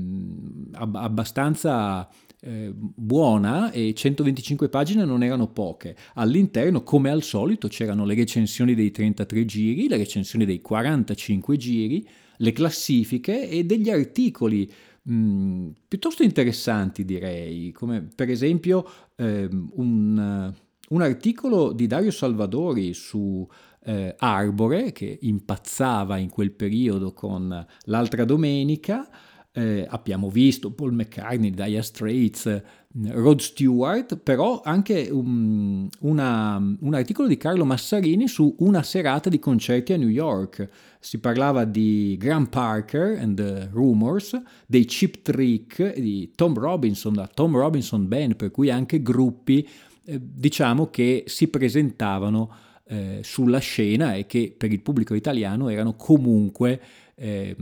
abbastanza 0.73 2.09
buona 2.45 3.71
e 3.71 3.95
125 3.95 4.69
pagine 4.69 5.07
non 5.07 5.23
erano 5.23 5.49
poche. 5.49 5.97
All'interno, 6.15 6.83
come 6.83 7.09
al 7.09 7.23
solito, 7.23 7.69
c'erano 7.69 8.05
le 8.05 8.15
recensioni 8.15 8.75
dei 8.75 8.91
33 8.91 9.47
giri, 9.47 9.89
le 9.89 9.97
recensioni 9.97 10.45
dei 10.45 10.61
45 10.61 11.57
giri, 11.57 12.07
le 12.37 12.53
classifiche 12.53 13.49
e 13.49 13.65
degli 13.65 13.89
articoli 13.89 14.71
mh, 15.05 15.69
piuttosto 15.89 16.23
interessanti, 16.23 17.05
direi, 17.05 17.73
come 17.73 18.07
per 18.15 18.31
esempio 18.31 18.87
eh, 19.17 19.49
un, 19.51 20.53
un 20.89 21.03
articolo 21.03 21.73
di 21.73 21.87
Dario 21.87 22.11
Salvadori 22.11 22.95
su 22.95 23.47
eh, 23.85 24.15
Arbore, 24.19 24.93
che 24.93 25.19
impazzava 25.23 26.17
in 26.17 26.31
quel 26.31 26.53
periodo 26.53 27.13
con 27.13 27.67
l'altra 27.85 28.25
domenica. 28.25 29.09
Eh, 29.57 29.87
abbiamo 29.89 30.31
visto 30.31 30.73
Paul 30.73 30.95
McCartney, 30.95 31.51
Dire 31.51 31.81
Straits, 31.81 32.63
Rod 33.07 33.39
Stewart, 33.39 34.17
però 34.17 34.61
anche 34.65 35.09
un, 35.13 35.89
una, 36.01 36.57
un, 36.57 36.95
articolo 36.95 37.29
di 37.29 37.37
Carlo 37.37 37.65
Massarini 37.65 38.27
su 38.27 38.53
una 38.59 38.83
serata 38.83 39.29
di 39.29 39.39
concerti 39.39 39.93
a 39.93 39.97
New 39.97 40.09
York. 40.09 40.69
Si 40.99 41.19
parlava 41.19 41.65
di 41.65 42.17
Graham 42.19 42.47
Parker 42.47 43.17
and 43.21 43.37
the 43.37 43.69
Rumors, 43.71 44.41
dei 44.67 44.87
Chip 44.87 45.23
Trick, 45.23 46.01
di 46.01 46.33
Tom 46.35 46.59
Robinson, 46.59 47.15
la 47.15 47.29
Tom 47.29 47.57
Robinson 47.57 48.09
Band, 48.09 48.35
per 48.35 48.51
cui 48.51 48.71
anche 48.71 49.03
gruppi 49.03 49.69
eh, 50.05 50.21
diciamo 50.21 50.91
che 50.91 51.25
si 51.29 51.47
presentavano 51.47 52.51
eh, 52.87 53.21
sulla 53.23 53.59
scena 53.59 54.15
e 54.15 54.27
che 54.27 54.53
per 54.57 54.73
il 54.73 54.81
pubblico 54.81 55.15
italiano 55.15 55.69
erano 55.69 55.95
comunque 55.95 56.81
eh, 57.15 57.57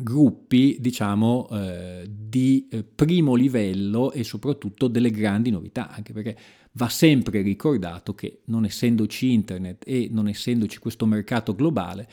gruppi 0.00 0.76
diciamo 0.80 1.48
eh, 1.50 2.08
di 2.08 2.68
eh, 2.70 2.82
primo 2.82 3.34
livello 3.34 4.12
e 4.12 4.24
soprattutto 4.24 4.88
delle 4.88 5.10
grandi 5.10 5.50
novità 5.50 5.90
anche 5.90 6.12
perché 6.12 6.36
va 6.72 6.88
sempre 6.88 7.42
ricordato 7.42 8.14
che 8.14 8.40
non 8.46 8.64
essendoci 8.64 9.32
internet 9.32 9.84
e 9.86 10.08
non 10.10 10.28
essendoci 10.28 10.78
questo 10.78 11.04
mercato 11.04 11.54
globale 11.54 12.08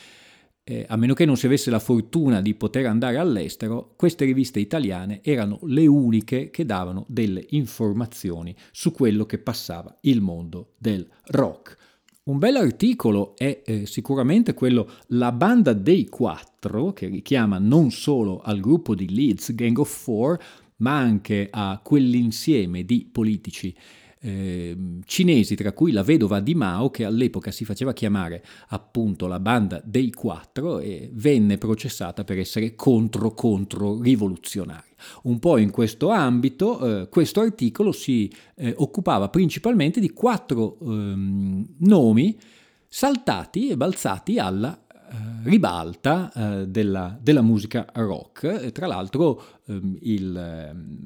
eh, 0.70 0.86
a 0.88 0.98
meno 0.98 1.16
che 1.16 1.26
non 1.26 1.36
si 1.36 1.48
avesse 1.48 1.72
la 1.72 1.80
fortuna 1.80 2.42
di 2.42 2.54
poter 2.54 2.86
andare 2.86 3.18
all'estero, 3.18 3.94
queste 3.96 4.26
riviste 4.26 4.60
italiane 4.60 5.22
erano 5.24 5.58
le 5.64 5.88
uniche 5.88 6.52
che 6.52 6.64
davano 6.64 7.06
delle 7.08 7.44
informazioni 7.50 8.56
su 8.72 8.92
quello 8.92 9.26
che 9.26 9.40
passava 9.40 9.98
il 10.02 10.22
mondo 10.22 10.74
del 10.78 11.10
rock. 11.30 11.76
Un 12.24 12.38
bel 12.38 12.58
articolo 12.58 13.36
è 13.36 13.62
eh, 13.66 13.86
sicuramente 13.86 14.54
quello 14.54 14.90
La 15.08 15.32
banda 15.32 15.74
dei 15.74 16.06
quattro, 16.08 16.94
che 16.94 17.08
richiama 17.08 17.58
non 17.58 17.92
solo 17.92 18.42
al 18.42 18.60
gruppo 18.60 18.94
di 18.94 19.10
Leeds 19.14 19.56
Gang 19.56 19.78
of 19.80 19.90
Four, 19.90 20.38
ma 20.78 20.98
anche 20.98 21.48
a 21.50 21.80
quell'insieme 21.84 22.84
di 22.84 23.08
politici 23.12 23.76
eh, 24.22 24.76
cinesi, 25.06 25.56
tra 25.56 25.72
cui 25.72 25.92
la 25.92 26.04
vedova 26.04 26.40
di 26.40 26.56
Mao, 26.56 26.90
che 26.90 27.06
all'epoca 27.06 27.52
si 27.52 27.66
faceva 27.66 27.94
chiamare 27.94 28.44
appunto 28.70 29.28
la 29.28 29.40
banda 29.40 29.82
dei 29.84 30.12
quattro 30.12 30.80
e 30.80 31.10
venne 31.14 31.58
processata 31.58 32.24
per 32.24 32.38
essere 32.40 32.76
contro-contro 32.76 34.02
rivoluzionari. 34.02 34.88
Un 35.24 35.40
po' 35.40 35.58
in 35.58 35.72
questo 35.72 36.10
ambito, 36.10 37.02
eh, 37.02 37.10
questo 37.10 37.42
articolo 37.42 37.92
si 37.92 38.32
eh, 38.56 38.74
occupava 38.78 39.30
principalmente 39.30 40.00
di 40.00 40.12
quattro 40.12 40.78
ehm, 40.82 41.76
nomi 41.80 42.38
saltati 42.88 43.70
e 43.70 43.78
balzati 43.78 44.40
alla 44.40 44.78
eh, 45.12 45.16
ribalta 45.44 46.32
eh, 46.32 46.68
della, 46.68 47.18
della, 47.20 47.42
musica 47.42 47.88
rock. 47.94 48.72
Tra 48.72 48.88
l'altro 48.88 49.59
il, 50.02 50.36
ehm, 50.36 50.98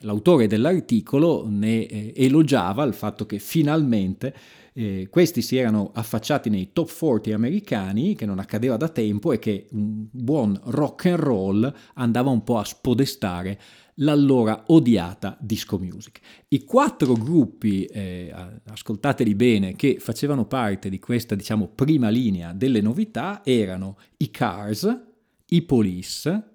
l'autore 0.00 0.46
dell'articolo 0.46 1.46
ne 1.48 1.86
eh, 1.86 2.12
elogiava 2.16 2.84
il 2.84 2.94
fatto 2.94 3.26
che 3.26 3.38
finalmente 3.38 4.34
eh, 4.76 5.06
questi 5.08 5.40
si 5.40 5.56
erano 5.56 5.90
affacciati 5.94 6.50
nei 6.50 6.70
top 6.72 6.92
40 6.92 7.34
americani, 7.34 8.14
che 8.14 8.26
non 8.26 8.38
accadeva 8.38 8.76
da 8.76 8.88
tempo 8.88 9.32
e 9.32 9.38
che 9.38 9.68
un 9.70 10.06
buon 10.10 10.60
rock 10.64 11.06
and 11.06 11.18
roll 11.18 11.74
andava 11.94 12.30
un 12.30 12.42
po' 12.42 12.58
a 12.58 12.64
spodestare 12.64 13.60
l'allora 13.98 14.64
odiata 14.66 15.36
disco 15.40 15.78
music. 15.78 16.18
I 16.48 16.64
quattro 16.64 17.14
gruppi, 17.14 17.84
eh, 17.84 18.34
ascoltateli 18.66 19.34
bene, 19.36 19.76
che 19.76 19.98
facevano 20.00 20.46
parte 20.46 20.88
di 20.88 20.98
questa, 20.98 21.36
diciamo, 21.36 21.68
prima 21.68 22.08
linea 22.08 22.52
delle 22.52 22.80
novità 22.80 23.42
erano 23.44 23.96
i 24.16 24.30
Cars, 24.32 25.02
i 25.50 25.62
Police, 25.62 26.53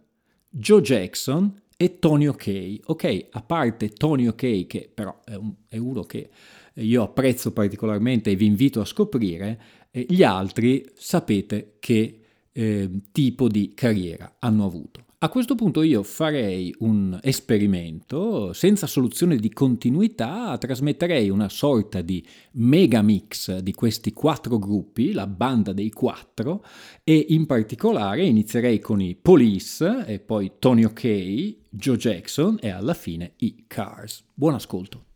Joe 0.50 0.82
Jackson 0.82 1.62
e 1.78 2.00
Tony 2.00 2.28
OK. 2.28 2.80
Ok, 2.86 3.28
a 3.32 3.42
parte 3.42 3.90
Tony 3.90 4.28
OK, 4.28 4.68
che 4.68 4.90
però 4.94 5.22
è, 5.24 5.36
un, 5.36 5.54
è 5.68 5.78
uno 5.78 6.04
che 6.04 6.30
io 6.74 7.04
apprezzo 7.04 7.52
particolarmente 7.52 8.32
e 8.32 8.36
vi 8.36 8.46
invito 8.46 8.82
a 8.82 8.86
scoprire, 8.86 9.62
eh, 9.92 10.06
gli 10.10 10.24
altri 10.24 10.86
sapete 10.96 11.76
che 11.80 12.20
eh, 12.52 12.90
tipo 13.12 13.48
di 13.48 13.74
carriera 13.74 14.36
hanno 14.40 14.66
avuto. 14.66 15.06
A 15.21 15.27
questo 15.27 15.55
punto 15.55 15.82
io 15.82 16.01
farei 16.01 16.73
un 16.79 17.19
esperimento, 17.21 18.53
senza 18.53 18.88
soluzione 18.88 19.36
di 19.36 19.51
continuità, 19.51 20.58
trasmetterei 20.58 21.29
una 21.29 21.49
sorta 21.49 21.99
di 21.99 22.25
mega 22.53 23.01
mix 23.01 23.58
di 23.58 23.73
questi 23.73 24.13
quattro 24.13 24.58
gruppi, 24.58 25.12
la 25.12 25.27
banda 25.27 25.73
dei 25.73 25.89
quattro, 25.89 26.63
e 27.03 27.25
in 27.32 27.47
particolare 27.47 28.23
inizierei 28.23 28.79
con 28.79 29.01
i 29.01 29.13
Police, 29.13 30.05
e 30.08 30.19
poi 30.19 30.53
Tony 30.58 30.86
OK, 30.86 31.55
Joe 31.69 31.97
Jackson 31.97 32.58
e 32.62 32.69
alla 32.69 32.93
fine 32.93 33.34
i 33.39 33.65
Cars. 33.67 34.23
Buon 34.34 34.53
ascolto. 34.53 35.09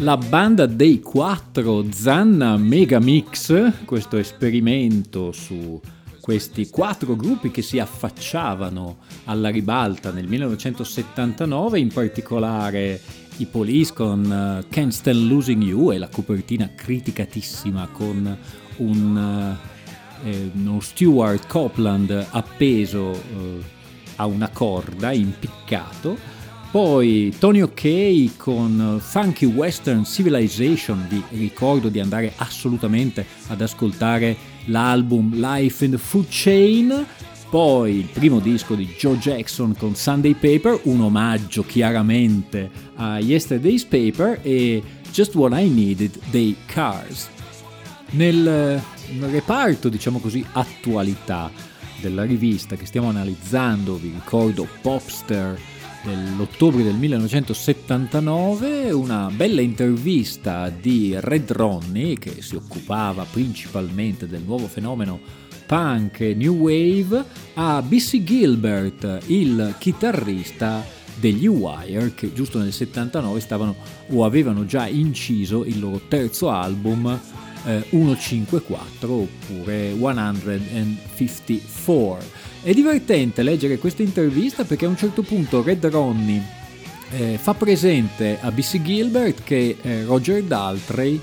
la 0.00 0.16
banda 0.16 0.64
dei 0.64 1.00
quattro 1.00 1.84
Zanna 1.92 2.56
Megamix, 2.56 3.84
questo 3.84 4.16
esperimento 4.16 5.30
su 5.30 5.78
questi 6.20 6.70
quattro 6.70 7.16
gruppi 7.16 7.50
che 7.50 7.60
si 7.60 7.78
affacciavano 7.78 8.98
alla 9.24 9.50
ribalta 9.50 10.10
nel 10.10 10.26
1979, 10.26 11.78
in 11.78 11.88
particolare 11.88 12.98
i 13.36 13.44
Police 13.44 13.92
con 13.92 14.24
uh, 14.24 14.68
Can't 14.70 14.92
Stand 14.92 15.26
Losing 15.26 15.62
You 15.62 15.92
e 15.92 15.98
la 15.98 16.08
copertina 16.08 16.70
criticatissima 16.74 17.88
con 17.92 18.38
un, 18.76 19.58
eh, 20.24 20.30
eh 20.30 20.50
uno 20.54 20.80
Stuart 20.80 21.46
Copland 21.46 22.26
appeso 22.30 23.10
uh, 23.10 23.62
a 24.16 24.24
una 24.24 24.48
corda, 24.48 25.12
impiccato 25.12 26.38
poi 26.70 27.34
Tony 27.36 27.62
Ok 27.62 28.36
con 28.36 28.98
Funky 29.00 29.46
Western 29.46 30.04
Civilization, 30.04 31.04
vi 31.08 31.22
ricordo 31.30 31.88
di 31.88 31.98
andare 31.98 32.32
assolutamente 32.36 33.26
ad 33.48 33.60
ascoltare 33.60 34.36
l'album 34.66 35.34
Life 35.34 35.84
in 35.84 35.90
the 35.90 35.98
Food 35.98 36.26
Chain, 36.28 37.04
poi 37.50 37.96
il 37.96 38.04
primo 38.04 38.38
disco 38.38 38.76
di 38.76 38.86
Joe 38.96 39.18
Jackson 39.18 39.74
con 39.76 39.96
Sunday 39.96 40.34
Paper, 40.34 40.80
un 40.84 41.00
omaggio 41.00 41.64
chiaramente 41.64 42.70
a 42.94 43.18
Yesterday's 43.18 43.84
Paper 43.84 44.38
e 44.42 44.80
Just 45.10 45.34
What 45.34 45.58
I 45.60 45.68
Needed 45.68 46.20
dei 46.30 46.54
Cars. 46.66 47.28
Nel 48.10 48.80
reparto, 49.18 49.88
diciamo 49.88 50.20
così, 50.20 50.44
attualità 50.52 51.50
della 52.00 52.22
rivista 52.22 52.76
che 52.76 52.86
stiamo 52.86 53.08
analizzando, 53.08 53.96
vi 53.96 54.12
ricordo 54.14 54.68
Popster 54.80 55.58
dell'ottobre 56.02 56.82
del 56.82 56.94
1979, 56.94 58.90
una 58.90 59.30
bella 59.34 59.60
intervista 59.60 60.70
di 60.70 61.14
Red 61.18 61.52
Ronnie 61.52 62.18
che 62.18 62.42
si 62.42 62.56
occupava 62.56 63.24
principalmente 63.24 64.26
del 64.26 64.42
nuovo 64.42 64.66
fenomeno 64.66 65.20
punk 65.66 66.20
e 66.20 66.34
new 66.34 66.56
wave 66.56 67.24
a 67.54 67.82
Bissy 67.82 68.24
Gilbert, 68.24 69.22
il 69.26 69.74
chitarrista 69.78 70.84
degli 71.16 71.46
Wire 71.46 72.14
che 72.14 72.32
giusto 72.32 72.58
nel 72.58 72.72
79 72.72 73.40
stavano 73.40 73.76
o 74.08 74.24
avevano 74.24 74.64
già 74.64 74.86
inciso 74.86 75.64
il 75.64 75.78
loro 75.78 76.00
terzo 76.08 76.50
album 76.50 77.20
eh, 77.64 77.84
154 77.90 79.12
oppure 79.12 79.92
154. 79.92 82.48
È 82.62 82.74
divertente 82.74 83.42
leggere 83.42 83.78
questa 83.78 84.02
intervista 84.02 84.64
perché 84.64 84.84
a 84.84 84.88
un 84.88 84.96
certo 84.96 85.22
punto 85.22 85.62
Red 85.62 85.86
Ronnie 85.86 86.42
eh, 87.10 87.38
fa 87.40 87.54
presente 87.54 88.36
a 88.38 88.52
Bissy 88.52 88.82
Gilbert 88.82 89.42
che 89.42 89.78
eh, 89.80 90.04
Roger 90.04 90.42
Daltrey 90.42 91.18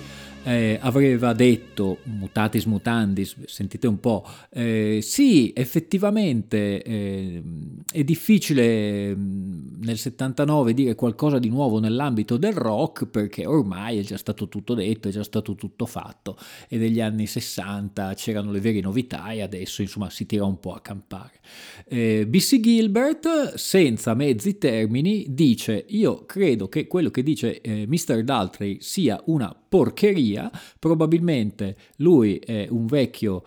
eh, 0.48 0.78
aveva 0.82 1.34
detto, 1.34 1.98
mutatis 2.04 2.64
mutandis, 2.64 3.36
sentite 3.48 3.86
un 3.86 4.00
po', 4.00 4.26
eh, 4.50 5.00
sì, 5.02 5.52
effettivamente 5.54 6.82
eh, 6.82 7.43
è 7.91 8.04
difficile 8.06 9.14
mm, 9.14 9.82
nel 9.82 9.98
79 9.98 10.74
dire 10.74 10.95
qualcosa 10.95 11.38
di 11.38 11.50
nuovo 11.50 11.80
nell'ambito 11.80 12.38
del 12.38 12.54
rock 12.54 13.08
perché 13.08 13.45
ormai 13.45 14.00
è 14.00 14.04
già 14.04 14.16
stato 14.16 14.48
tutto 14.48 14.74
detto, 14.74 15.10
è 15.10 15.12
già 15.12 15.24
stato 15.24 15.54
tutto 15.56 15.86
fatto 15.86 16.38
e 16.70 16.78
negli 16.78 17.02
anni 17.02 17.28
60 17.28 18.14
c'erano 18.14 18.52
le 18.52 18.62
vere 18.62 18.80
novità 18.80 19.30
e 19.32 19.41
adesso 19.41 19.82
insomma 19.82 20.10
si 20.10 20.26
tira 20.26 20.45
un 20.45 20.62
po' 20.62 20.74
a 20.74 20.80
campare. 20.80 21.41
Eh, 21.86 22.26
BC 22.26 22.62
Gilbert, 22.62 23.56
senza 23.56 24.14
mezzi 24.14 24.58
termini, 24.58 25.26
dice 25.28 25.84
io 25.89 26.26
credo 26.26 26.70
che 26.70 26.88
quello 26.88 27.10
che 27.10 27.22
dice 27.22 27.60
eh, 27.60 27.86
Mr. 27.86 28.24
Daltrey 28.24 28.78
sia 28.80 29.22
una 29.26 29.54
porcheria, 29.68 30.51
probabilmente 30.80 31.76
lui 31.97 32.38
è 32.38 32.68
un 32.70 32.86
vecchio 32.86 33.43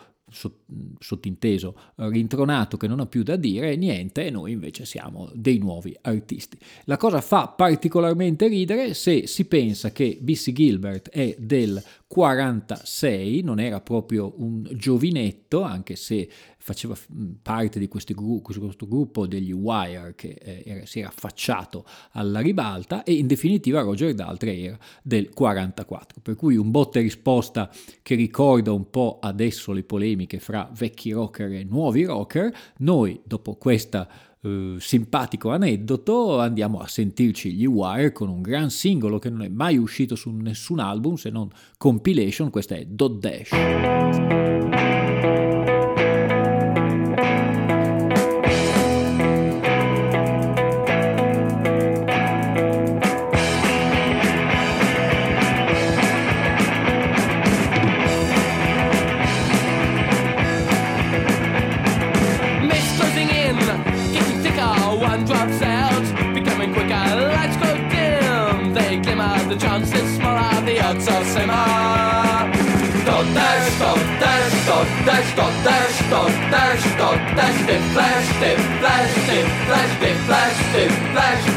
sottinteso, 1.01 1.75
rintronato 1.97 2.77
che 2.77 2.87
non 2.87 3.01
ha 3.01 3.07
più 3.07 3.25
da 3.25 3.35
dire 3.35 3.75
niente 3.75 4.27
e 4.27 4.31
noi 4.31 4.53
invece 4.53 4.85
siamo 4.85 5.29
dei 5.35 5.59
nuovi 5.59 5.97
artisti. 6.03 6.57
La 6.85 6.97
cosa 6.97 7.21
fa 7.21 7.49
particolarmente 7.49 8.47
ridere 8.47 8.95
se 8.95 9.27
si 9.27 9.47
pensa 9.47 9.91
che 9.91 10.19
B.C. 10.21 10.53
Gilbert 10.53 11.11
è 11.11 11.35
del 11.37 11.83
46, 12.07 13.41
non 13.43 13.59
era 13.59 13.81
proprio 13.81 14.33
un 14.37 14.69
giovinetto, 14.73 15.63
anche 15.63 15.97
se 15.97 16.29
faceva 16.71 16.97
parte 17.43 17.81
di 17.81 17.89
gru- 17.89 18.43
questo 18.43 18.87
gruppo 18.87 19.27
degli 19.27 19.51
Wire 19.51 20.15
che 20.15 20.39
eh, 20.41 20.63
era, 20.65 20.87
si 20.87 21.01
era 21.01 21.09
affacciato 21.09 21.85
alla 22.13 22.39
ribalta 22.39 23.03
e 23.03 23.15
in 23.15 23.27
definitiva 23.27 23.81
Roger 23.81 24.15
Daltrey 24.15 24.67
era 24.67 24.79
del 25.03 25.31
44, 25.31 26.21
per 26.21 26.37
cui 26.37 26.57
un 26.57 26.71
botte 26.71 27.01
risposta 27.01 27.71
che 28.03 28.15
ricorda 28.15 28.73
un 28.73 28.89
po' 28.89 29.19
adesso 29.21 29.73
le 29.73 29.83
polemiche 29.83 30.39
fra 30.39 30.71
vecchi 30.77 31.11
rocker 31.11 31.53
e 31.53 31.65
nuovi 31.65 32.05
rocker, 32.05 32.55
noi 32.79 33.21
dopo 33.25 33.57
questa 33.57 34.09
Uh, 34.43 34.79
simpatico 34.79 35.51
aneddoto, 35.51 36.39
andiamo 36.39 36.79
a 36.79 36.87
sentirci 36.87 37.53
gli 37.53 37.67
Wire 37.67 38.11
con 38.11 38.31
un 38.31 38.41
gran 38.41 38.71
singolo 38.71 39.19
che 39.19 39.29
non 39.29 39.43
è 39.43 39.49
mai 39.49 39.77
uscito 39.77 40.17
su 40.17 40.31
nessun 40.31 40.79
album 40.79 41.17
se 41.17 41.29
non 41.29 41.51
compilation, 41.77 42.49
questa 42.49 42.75
è 42.75 42.87
Dot 42.87 43.19
dash, 43.19 43.51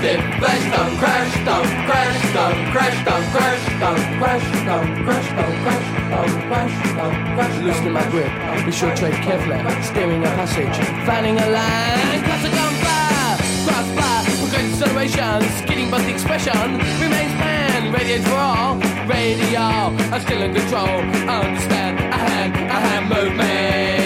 dip, 0.04 0.20
flash, 0.40 0.66
down, 0.76 0.98
crash, 0.98 1.34
down, 1.48 1.66
crash, 1.88 2.34
down, 2.36 2.56
crash, 2.74 2.98
down, 3.08 3.24
crash, 3.32 3.68
down, 3.80 4.02
crash, 4.20 4.46
down, 4.68 4.86
crash, 5.06 5.30
down, 5.38 5.54
crash, 5.64 5.88
down, 6.12 6.30
crash, 6.50 6.76
down, 6.98 7.14
crash, 7.36 7.56
loosening 7.64 7.94
my 7.94 8.06
grip, 8.12 8.32
be 8.66 8.72
sure 8.72 8.94
tread 8.96 9.16
carefully, 9.24 9.58
steering 9.90 10.22
a 10.22 10.32
passage, 10.40 10.78
fanning 11.08 11.38
a 11.40 11.48
line, 11.58 12.20
classic 12.28 12.54
on 12.66 12.74
fire, 12.84 13.36
cross 13.66 13.88
fire, 13.96 14.24
for 14.40 14.48
great 14.52 14.68
acceleration, 14.72 15.40
skidding 15.60 15.90
but 15.90 16.02
the 16.04 16.12
expression 16.12 16.68
remains 17.00 17.34
pan, 17.40 17.94
radiates 17.94 18.28
for 18.28 18.36
all, 18.36 18.76
radio, 19.08 19.64
I'm 20.12 20.22
still 20.22 20.42
in 20.42 20.54
control, 20.54 21.00
I 21.32 21.36
understand, 21.48 21.94
I 22.14 22.18
had, 22.18 22.52
I 22.76 22.80
had 22.88 23.04
movement. 23.10 24.03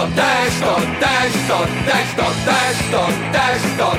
Dot 0.00 0.16
dash, 0.16 0.60
dot 0.60 0.80
dash, 0.98 1.46
dot 1.46 1.68
dash, 1.84 2.16
dot 2.16 2.34
dash, 2.46 2.90
dot 2.90 3.12
dash, 3.34 3.76
dot 3.76 3.98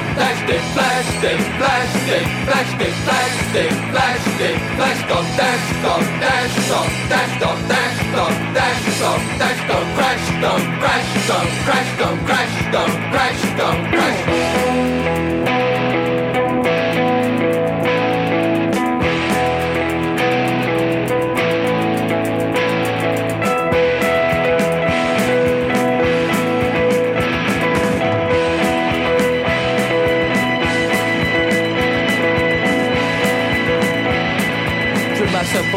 flash, 2.41 2.71
dip 2.79 2.93
flash, 3.05 3.51
dip 3.53 3.71
flash, 3.93 4.23
dip 4.39 4.57
flash, 4.77 5.01
dot 5.07 5.25
dash, 5.37 5.67
dot 5.83 6.01
dash, 6.19 6.55
dot 6.69 6.89
dash, 7.11 7.39
dot 7.39 7.59
dash, 7.69 8.01
dot 8.15 8.33
dash, 8.55 8.89
dot 8.99 9.21
dash, 9.37 9.61
don't 9.67 9.87
crash, 9.93 10.25
don't 10.41 10.65
crash, 10.81 11.27
don't 11.27 11.51
crash, 11.69 11.97
don't 11.99 12.19
crash, 12.25 12.53
don't 12.71 12.95
crash, 13.11 13.41
don't 13.59 13.81
crash. 13.91 15.30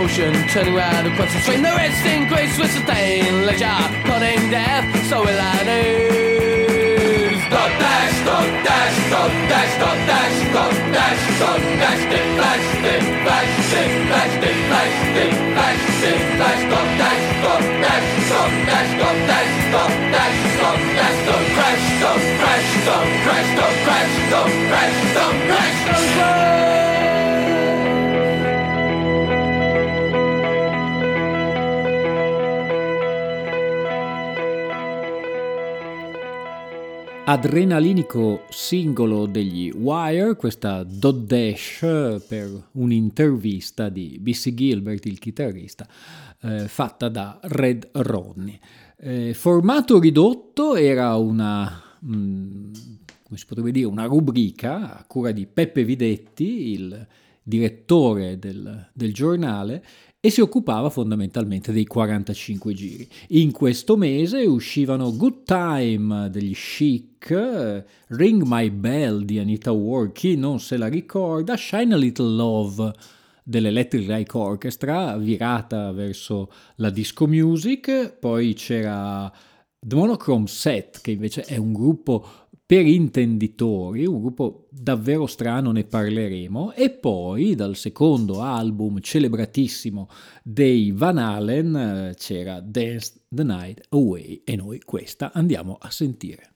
Potion, 0.05 0.35
turning 0.49 0.75
round 0.75 1.07
the 1.07 1.41
stream. 1.41 1.63
The 1.63 1.73
red 1.73 1.93
sting, 2.01 2.29
grace 2.29 2.59
with 2.59 2.73
sustain, 2.73 3.47
leisure, 3.47 3.81
cutting 4.05 4.51
death, 4.51 4.85
so 5.09 5.21
will 5.25 5.41
I 5.41 5.59
lose. 5.71 7.41
Dot 7.49 7.73
dash, 7.81 8.17
dot 8.29 8.49
dash, 8.67 8.97
dot 9.11 9.33
dash, 9.51 9.75
dot 9.81 9.99
dash, 10.09 10.43
dot 10.59 10.75
dash, 10.95 11.23
dot 11.41 11.61
dash, 11.81 12.03
dip 12.13 12.27
flash, 12.37 12.67
dip 12.85 13.05
flash, 13.25 13.53
dash, 13.55 14.35
don't 16.65 16.91
crash, 16.99 17.25
don't 17.33 18.57
crash, 18.65 18.93
don't 18.95 19.05
crash, 19.05 19.41
don't 20.25 20.31
crash, 23.25 23.49
don't 23.57 23.79
crash, 23.85 24.21
don't 24.31 24.55
crash, 24.69 24.99
don't 25.15 25.39
crash. 25.49 26.45
Adrenalinico 37.27 38.43
singolo 38.51 39.25
degli 39.25 39.71
Wire, 39.71 40.37
questa 40.37 40.83
Dot 40.83 41.25
Dash 41.25 42.23
per 42.29 42.69
un'intervista 42.73 43.89
di 43.89 44.19
B.C. 44.21 44.53
Gilbert, 44.53 45.07
il 45.07 45.19
chitarrista, 45.19 45.89
eh, 46.43 46.69
fatta 46.69 47.09
da 47.09 47.39
Red 47.43 47.89
Rodney. 47.93 48.59
Eh, 48.99 49.33
formato 49.33 49.99
ridotto 49.99 50.77
era 50.77 51.17
una, 51.17 51.83
mh, 52.01 52.15
mm, 52.15 52.73
come 53.23 53.39
si 53.39 53.47
potrebbe 53.47 53.71
dire, 53.71 53.87
una 53.87 54.05
rubrica 54.05 54.99
a 54.99 55.05
cura 55.07 55.33
di 55.33 55.47
Peppe 55.47 55.83
Videtti, 55.83 56.73
il 56.73 57.07
direttore 57.43 58.39
del, 58.39 58.91
del 58.93 59.15
giornale, 59.15 59.83
e 60.25 60.31
si 60.31 60.41
occupava 60.41 60.89
fondamentalmente 60.89 61.71
dei 61.71 61.85
45 61.85 62.73
giri. 62.73 63.07
In 63.29 63.53
questo 63.53 63.95
mese 63.99 64.47
uscivano 64.47 65.15
Good 65.15 65.43
Time 65.43 66.31
degli 66.31 66.55
Chic, 66.55 67.85
Ring 68.07 68.43
My 68.47 68.71
Bell 68.71 69.25
di 69.25 69.39
Anita 69.39 69.71
Ward, 69.73 70.13
chi 70.13 70.37
non 70.37 70.61
se 70.61 70.79
la 70.79 70.87
ricorda, 70.87 71.59
Shine 71.59 71.93
a 71.93 71.99
Little 71.99 72.37
Love 72.37 72.93
dell'Electric 73.43 74.09
Light 74.09 74.33
Orchestra, 74.33 75.19
virata 75.19 75.93
verso 75.93 76.51
la 76.77 76.89
disco 76.89 77.27
music, 77.27 78.17
poi 78.19 78.55
c'era 78.55 79.31
The 79.79 79.95
Monochrome 79.95 80.47
Set, 80.47 81.03
che 81.03 81.11
invece 81.11 81.43
è 81.43 81.59
un 81.59 81.75
gruppo 81.75 82.27
per 82.67 82.87
intenditori, 82.87 84.07
un 84.07 84.21
gruppo 84.21 84.69
davvero 84.71 85.27
strano, 85.27 85.71
ne 85.71 85.85
parleremo, 85.85 86.73
e 86.73 86.91
poi 86.91 87.55
dal 87.55 87.77
secondo 87.77 88.41
album 88.41 89.01
celebratissimo 89.01 90.09
dei 90.43 90.91
Van 90.91 91.19
Halen 91.19 91.77
eh, 91.77 92.15
c'era 92.17 92.61
Dance 92.61 93.25
the 93.29 93.45
Night 93.45 93.87
Away 93.91 94.43
e 94.45 94.57
noi 94.57 94.81
questa 94.81 95.33
andiamo 95.35 95.77
a 95.79 95.91
sentire. 95.91 96.55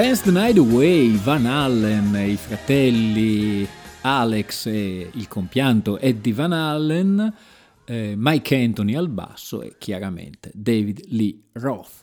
Dance 0.00 0.22
the 0.22 0.30
Night 0.30 0.56
Away, 0.56 1.10
Van 1.10 1.44
Allen, 1.44 2.14
i 2.14 2.34
fratelli 2.34 3.68
Alex 4.00 4.64
e 4.64 5.10
il 5.12 5.28
compianto 5.28 5.98
Eddie 5.98 6.32
Van 6.32 6.52
Allen, 6.52 7.34
eh, 7.84 8.14
Mike 8.16 8.56
Anthony 8.56 8.94
al 8.94 9.10
basso 9.10 9.60
e 9.60 9.74
chiaramente 9.76 10.52
David 10.54 11.04
Lee 11.08 11.38
Roth. 11.52 12.00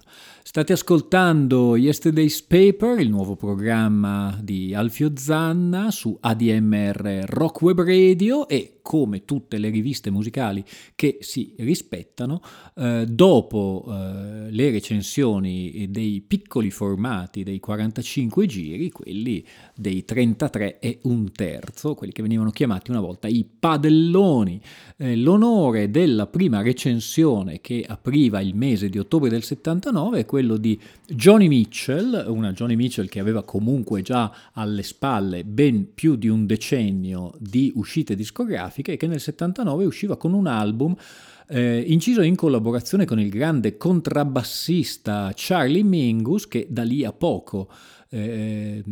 State 0.47 0.71
ascoltando 0.71 1.75
Yesterday's 1.75 2.41
Paper, 2.41 3.01
il 3.01 3.09
nuovo 3.09 3.35
programma 3.35 4.39
di 4.41 4.73
Alfio 4.73 5.11
Zanna 5.13 5.91
su 5.91 6.17
ADMR 6.17 7.25
Rock 7.27 7.61
Web 7.63 7.81
Radio 7.81 8.47
e 8.47 8.77
come 8.87 9.25
tutte 9.25 9.57
le 9.57 9.67
riviste 9.67 10.09
musicali 10.09 10.63
che 10.95 11.17
si 11.19 11.53
rispettano, 11.57 12.41
eh, 12.77 13.03
dopo 13.05 13.83
eh, 13.85 14.49
le 14.49 14.71
recensioni 14.71 15.87
dei 15.89 16.23
piccoli 16.25 16.71
formati 16.71 17.43
dei 17.43 17.59
45 17.59 18.45
giri, 18.45 18.89
quelli 18.89 19.45
dei 19.75 20.05
33 20.05 20.79
e 20.79 20.99
un 21.01 21.33
terzo, 21.33 21.95
quelli 21.95 22.13
che 22.13 22.21
venivano 22.21 22.49
chiamati 22.51 22.89
una 22.89 23.01
volta 23.01 23.27
i 23.27 23.45
padelloni, 23.45 24.61
eh, 24.95 25.17
l'onore 25.17 25.91
della 25.91 26.25
prima 26.27 26.61
recensione 26.61 27.59
che 27.59 27.83
apriva 27.85 28.39
il 28.39 28.55
mese 28.55 28.87
di 28.87 28.99
ottobre 28.99 29.29
del 29.29 29.43
79 29.43 30.19
è 30.19 30.25
quello 30.37 30.57
di 30.57 30.79
Johnny 31.07 31.47
Mitchell, 31.47 32.25
una 32.27 32.51
Johnny 32.51 32.75
Mitchell 32.75 33.07
che 33.07 33.19
aveva 33.19 33.43
comunque 33.43 34.03
già 34.03 34.31
alle 34.53 34.83
spalle 34.83 35.43
ben 35.43 35.95
più 35.95 36.15
di 36.15 36.27
un 36.27 36.45
decennio 36.45 37.33
di 37.39 37.71
uscite 37.73 38.13
discografiche, 38.13 38.91
e 38.91 38.97
che 38.97 39.07
nel 39.07 39.19
79 39.19 39.85
usciva 39.85 40.15
con 40.15 40.33
un 40.33 40.45
album 40.45 40.95
eh, 41.47 41.83
inciso 41.87 42.21
in 42.21 42.35
collaborazione 42.35 43.05
con 43.05 43.19
il 43.19 43.29
grande 43.29 43.77
contrabbassista 43.77 45.31
Charlie 45.33 45.81
Mingus 45.81 46.47
che 46.47 46.67
da 46.69 46.83
lì 46.83 47.03
a 47.03 47.13
poco 47.13 47.71
eh, 48.09 48.83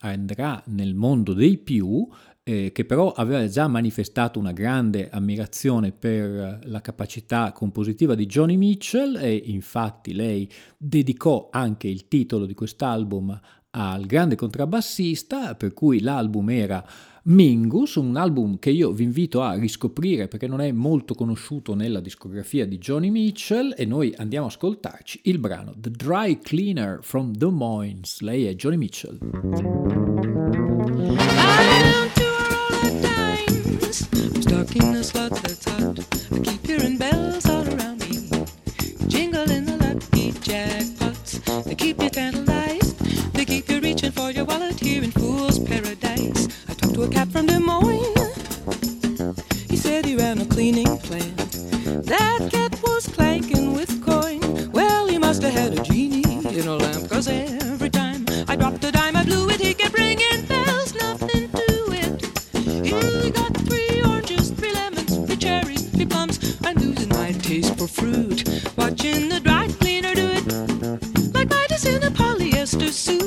andrà 0.00 0.60
nel 0.66 0.94
mondo 0.94 1.32
dei 1.32 1.58
più 1.58 2.08
eh, 2.48 2.70
che 2.70 2.84
però 2.84 3.10
aveva 3.10 3.44
già 3.48 3.66
manifestato 3.66 4.38
una 4.38 4.52
grande 4.52 5.08
ammirazione 5.10 5.90
per 5.90 6.60
la 6.62 6.80
capacità 6.80 7.50
compositiva 7.50 8.14
di 8.14 8.26
Johnny 8.26 8.56
Mitchell 8.56 9.16
e 9.16 9.34
infatti 9.46 10.14
lei 10.14 10.48
dedicò 10.76 11.48
anche 11.50 11.88
il 11.88 12.06
titolo 12.06 12.46
di 12.46 12.54
quest'album 12.54 13.36
al 13.70 14.06
grande 14.06 14.36
contrabbassista, 14.36 15.56
per 15.56 15.74
cui 15.74 16.00
l'album 16.00 16.48
era 16.50 16.86
Mingus, 17.24 17.96
un 17.96 18.16
album 18.16 18.60
che 18.60 18.70
io 18.70 18.92
vi 18.92 19.02
invito 19.02 19.42
a 19.42 19.54
riscoprire 19.54 20.28
perché 20.28 20.46
non 20.46 20.60
è 20.60 20.70
molto 20.70 21.14
conosciuto 21.14 21.74
nella 21.74 21.98
discografia 21.98 22.64
di 22.64 22.78
Johnny 22.78 23.10
Mitchell 23.10 23.74
e 23.76 23.84
noi 23.84 24.14
andiamo 24.16 24.46
a 24.46 24.50
ascoltarci 24.50 25.22
il 25.24 25.40
brano 25.40 25.74
The 25.76 25.90
Dry 25.90 26.38
Cleaner 26.38 27.00
from 27.02 27.32
Des 27.34 27.50
Moines. 27.50 28.20
Lei 28.20 28.44
è 28.44 28.54
Johnny 28.54 28.76
Mitchell. 28.76 30.45
Keep 34.76 34.92
you 34.92 35.02
tantalized. 35.02 35.56
They 41.64 41.74
keep 41.74 42.02
it 42.02 42.16
analyzed. 42.18 42.98
They 43.34 43.44
keep 43.44 43.68
you 43.70 43.80
reaching 43.80 44.12
for 44.12 44.30
your 44.30 44.44
wallet 44.44 44.78
here 44.80 45.02
in 45.02 45.10
Fool's 45.10 45.58
Paradise. 45.58 46.48
I 46.68 46.74
talked 46.74 46.94
to 46.94 47.02
a 47.04 47.08
cat 47.08 47.28
from 47.28 47.46
Des 47.46 47.58
Moines. 47.58 48.14
He 49.70 49.76
said 49.76 50.04
he 50.04 50.16
ran 50.16 50.40
a 50.40 50.46
cleaning 50.46 50.98
plant. 50.98 51.36
That 52.06 52.48
cat 52.50 52.78
was 52.82 53.06
clanking 53.06 53.74
with 53.74 54.04
coin. 54.04 54.40
Well, 54.72 55.06
he 55.06 55.18
must 55.18 55.42
have 55.42 55.52
had 55.52 55.78
a 55.78 55.82
genie 55.82 56.24
in 56.58 56.66
a 56.66 56.76
lamp, 56.76 57.08
cause 57.08 57.28
every 57.28 57.90
time 57.90 58.26
I 58.48 58.56
dropped 58.56 58.84
a 58.84 58.92
dime, 58.92 59.16
I 59.16 59.24
blew 59.24 59.48
it. 59.50 59.60
He 59.60 59.74
kept 59.74 59.96
ringing 59.96 60.35
fruit. 68.12 68.44
Watching 68.76 69.28
the 69.28 69.40
dry 69.40 69.68
cleaner 69.78 70.14
do 70.14 70.28
it 70.38 71.34
like 71.34 71.48
Midas 71.48 71.84
in 71.84 72.02
a 72.02 72.10
polyester 72.10 72.90
suit. 72.90 73.25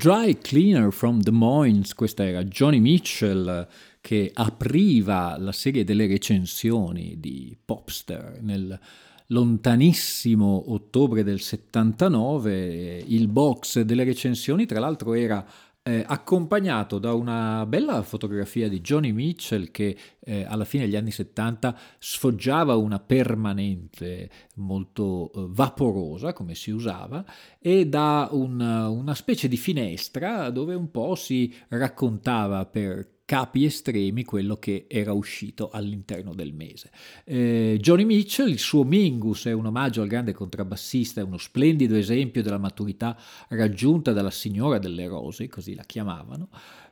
Dry 0.00 0.38
Cleaner 0.38 0.90
from 0.92 1.20
Des 1.20 1.30
Moines, 1.30 1.92
questa 1.92 2.26
era 2.26 2.42
Johnny 2.44 2.80
Mitchell 2.80 3.68
che 4.00 4.30
apriva 4.32 5.36
la 5.38 5.52
serie 5.52 5.84
delle 5.84 6.06
recensioni 6.06 7.16
di 7.18 7.54
Popster 7.62 8.38
nel 8.40 8.80
lontanissimo 9.26 10.72
ottobre 10.72 11.22
del 11.22 11.40
79. 11.40 13.04
Il 13.08 13.28
box 13.28 13.82
delle 13.82 14.04
recensioni, 14.04 14.64
tra 14.64 14.80
l'altro, 14.80 15.12
era 15.12 15.46
eh, 15.82 16.04
accompagnato 16.06 16.98
da 16.98 17.14
una 17.14 17.64
bella 17.66 18.02
fotografia 18.02 18.68
di 18.68 18.80
Johnny 18.80 19.12
Mitchell 19.12 19.70
che 19.70 19.96
eh, 20.20 20.44
alla 20.44 20.64
fine 20.64 20.84
degli 20.84 20.96
anni 20.96 21.10
70 21.10 21.78
sfoggiava 21.98 22.76
una 22.76 23.00
permanente 23.00 24.28
molto 24.56 25.32
eh, 25.32 25.46
vaporosa, 25.48 26.32
come 26.32 26.54
si 26.54 26.70
usava, 26.70 27.24
e 27.58 27.86
da 27.86 28.28
un, 28.32 28.60
una 28.60 29.14
specie 29.14 29.48
di 29.48 29.56
finestra 29.56 30.50
dove 30.50 30.74
un 30.74 30.90
po' 30.90 31.14
si 31.14 31.54
raccontava 31.68 32.66
per 32.66 33.19
capi 33.30 33.64
estremi 33.64 34.24
quello 34.24 34.56
che 34.56 34.86
era 34.88 35.12
uscito 35.12 35.70
all'interno 35.70 36.34
del 36.34 36.52
mese. 36.52 36.90
Eh, 37.22 37.78
Johnny 37.80 38.04
Mitchell, 38.04 38.48
il 38.48 38.58
suo 38.58 38.82
Mingus 38.82 39.44
è 39.44 39.52
un 39.52 39.66
omaggio 39.66 40.02
al 40.02 40.08
grande 40.08 40.32
contrabbassista, 40.32 41.20
è 41.20 41.22
uno 41.22 41.38
splendido 41.38 41.94
esempio 41.94 42.42
della 42.42 42.58
maturità 42.58 43.16
raggiunta 43.50 44.12
dalla 44.12 44.32
signora 44.32 44.78
delle 44.80 45.06
rose, 45.06 45.46
così 45.46 45.76
la 45.76 45.84
chiamavano. 45.84 46.48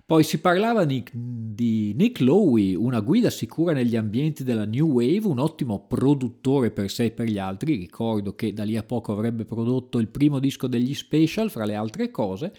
Poi 0.06 0.22
si 0.22 0.38
parlava 0.38 0.84
di, 0.84 1.02
Nick 1.96 2.20
Lowe, 2.20 2.76
una 2.76 3.00
guida 3.00 3.30
sicura 3.30 3.72
negli 3.72 3.96
ambienti 3.96 4.44
della 4.44 4.64
New 4.64 4.92
Wave, 4.92 5.26
un 5.26 5.40
ottimo 5.40 5.88
produttore 5.88 6.70
per 6.70 6.88
sé 6.88 7.06
e 7.06 7.10
per 7.10 7.26
gli 7.26 7.38
altri. 7.38 7.74
Ricordo 7.74 8.36
che 8.36 8.52
da 8.52 8.62
lì 8.62 8.76
a 8.76 8.84
poco 8.84 9.10
avrebbe 9.10 9.44
prodotto 9.44 9.98
il 9.98 10.06
primo 10.06 10.38
disco 10.38 10.68
degli 10.68 10.94
Special, 10.94 11.50
fra 11.50 11.64
le 11.64 11.74
altre 11.74 12.12
cose. 12.12 12.52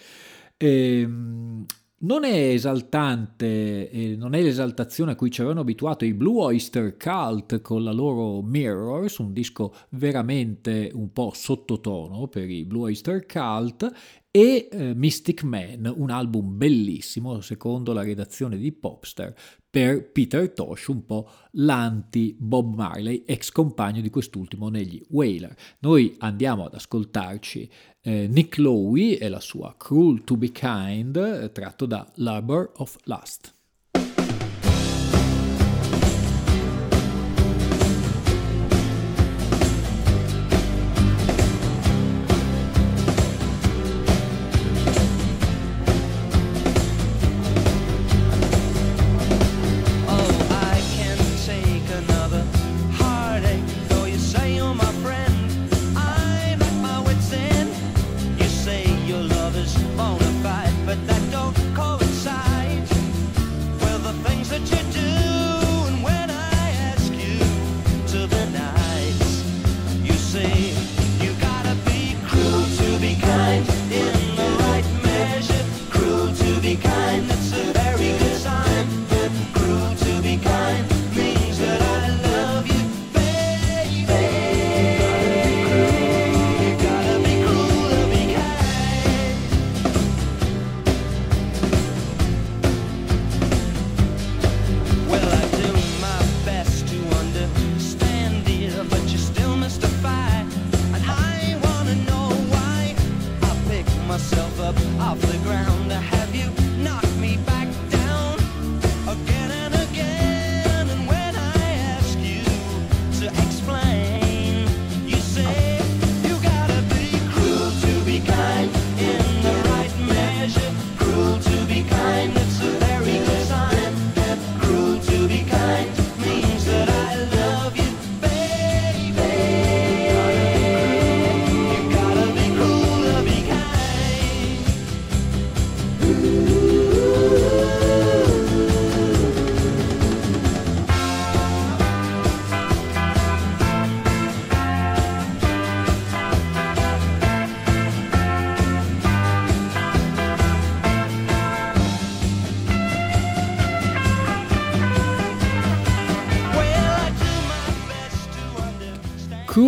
Ehm, 0.58 1.66
non 2.02 2.24
è 2.24 2.52
esaltante, 2.52 3.90
eh, 3.90 4.16
non 4.16 4.34
è 4.34 4.42
l'esaltazione 4.42 5.12
a 5.12 5.16
cui 5.16 5.32
ci 5.32 5.42
avevano 5.42 5.62
abituato 5.62 6.06
i 6.06 6.14
Blue 6.14 6.44
Oyster 6.44 6.96
Cult 6.96 7.62
con 7.62 7.84
la 7.84 7.92
loro 7.92 8.42
Mirrors, 8.42 9.18
un 9.18 9.34
disco 9.34 9.74
veramente 9.90 10.92
un 10.94 11.12
po' 11.12 11.32
sottotono 11.34 12.28
per 12.28 12.50
i 12.50 12.64
Blue 12.64 12.84
Oyster 12.84 13.26
Cult, 13.26 13.92
e 14.32 14.70
eh, 14.72 14.94
Mystic 14.94 15.44
Man, 15.44 15.92
un 15.96 16.12
album 16.12 16.56
bellissimo, 16.56 17.42
secondo 17.42 17.94
la 17.94 18.04
redazione 18.04 18.58
di 18.58 18.72
Popstar, 18.72 19.34
per 19.70 20.12
Peter 20.12 20.52
Tosh, 20.52 20.88
un 20.88 21.06
po' 21.06 21.30
l'anti-Bob 21.52 22.76
Marley, 22.76 23.24
ex 23.26 23.52
compagno 23.52 24.02
di 24.02 24.10
quest'ultimo 24.10 24.70
negli 24.70 25.02
Whaler. 25.10 25.56
Noi 25.80 26.16
andiamo 26.20 26.66
ad 26.66 26.76
ascoltarci 26.76 27.70
eh, 28.10 28.28
Nick 28.28 28.58
Lowe 28.58 29.18
e 29.20 29.30
la 29.30 29.40
sua 29.40 29.76
Cruel 29.78 30.24
to 30.24 30.36
be 30.36 30.52
Kind, 30.52 31.16
eh, 31.16 31.52
tratto 31.52 31.86
da 31.86 32.10
Labor 32.16 32.72
of 32.78 32.98
Lust. 33.04 33.54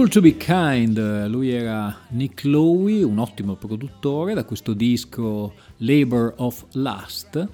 Cool 0.01 0.13
to 0.13 0.21
be 0.21 0.35
kind, 0.35 1.27
lui 1.27 1.51
era 1.51 1.95
Nick 2.09 2.43
Lowe, 2.45 3.03
un 3.03 3.19
ottimo 3.19 3.53
produttore 3.53 4.33
da 4.33 4.45
questo 4.45 4.73
disco 4.73 5.53
Labor 5.77 6.33
of 6.37 6.65
Lust. 6.71 7.47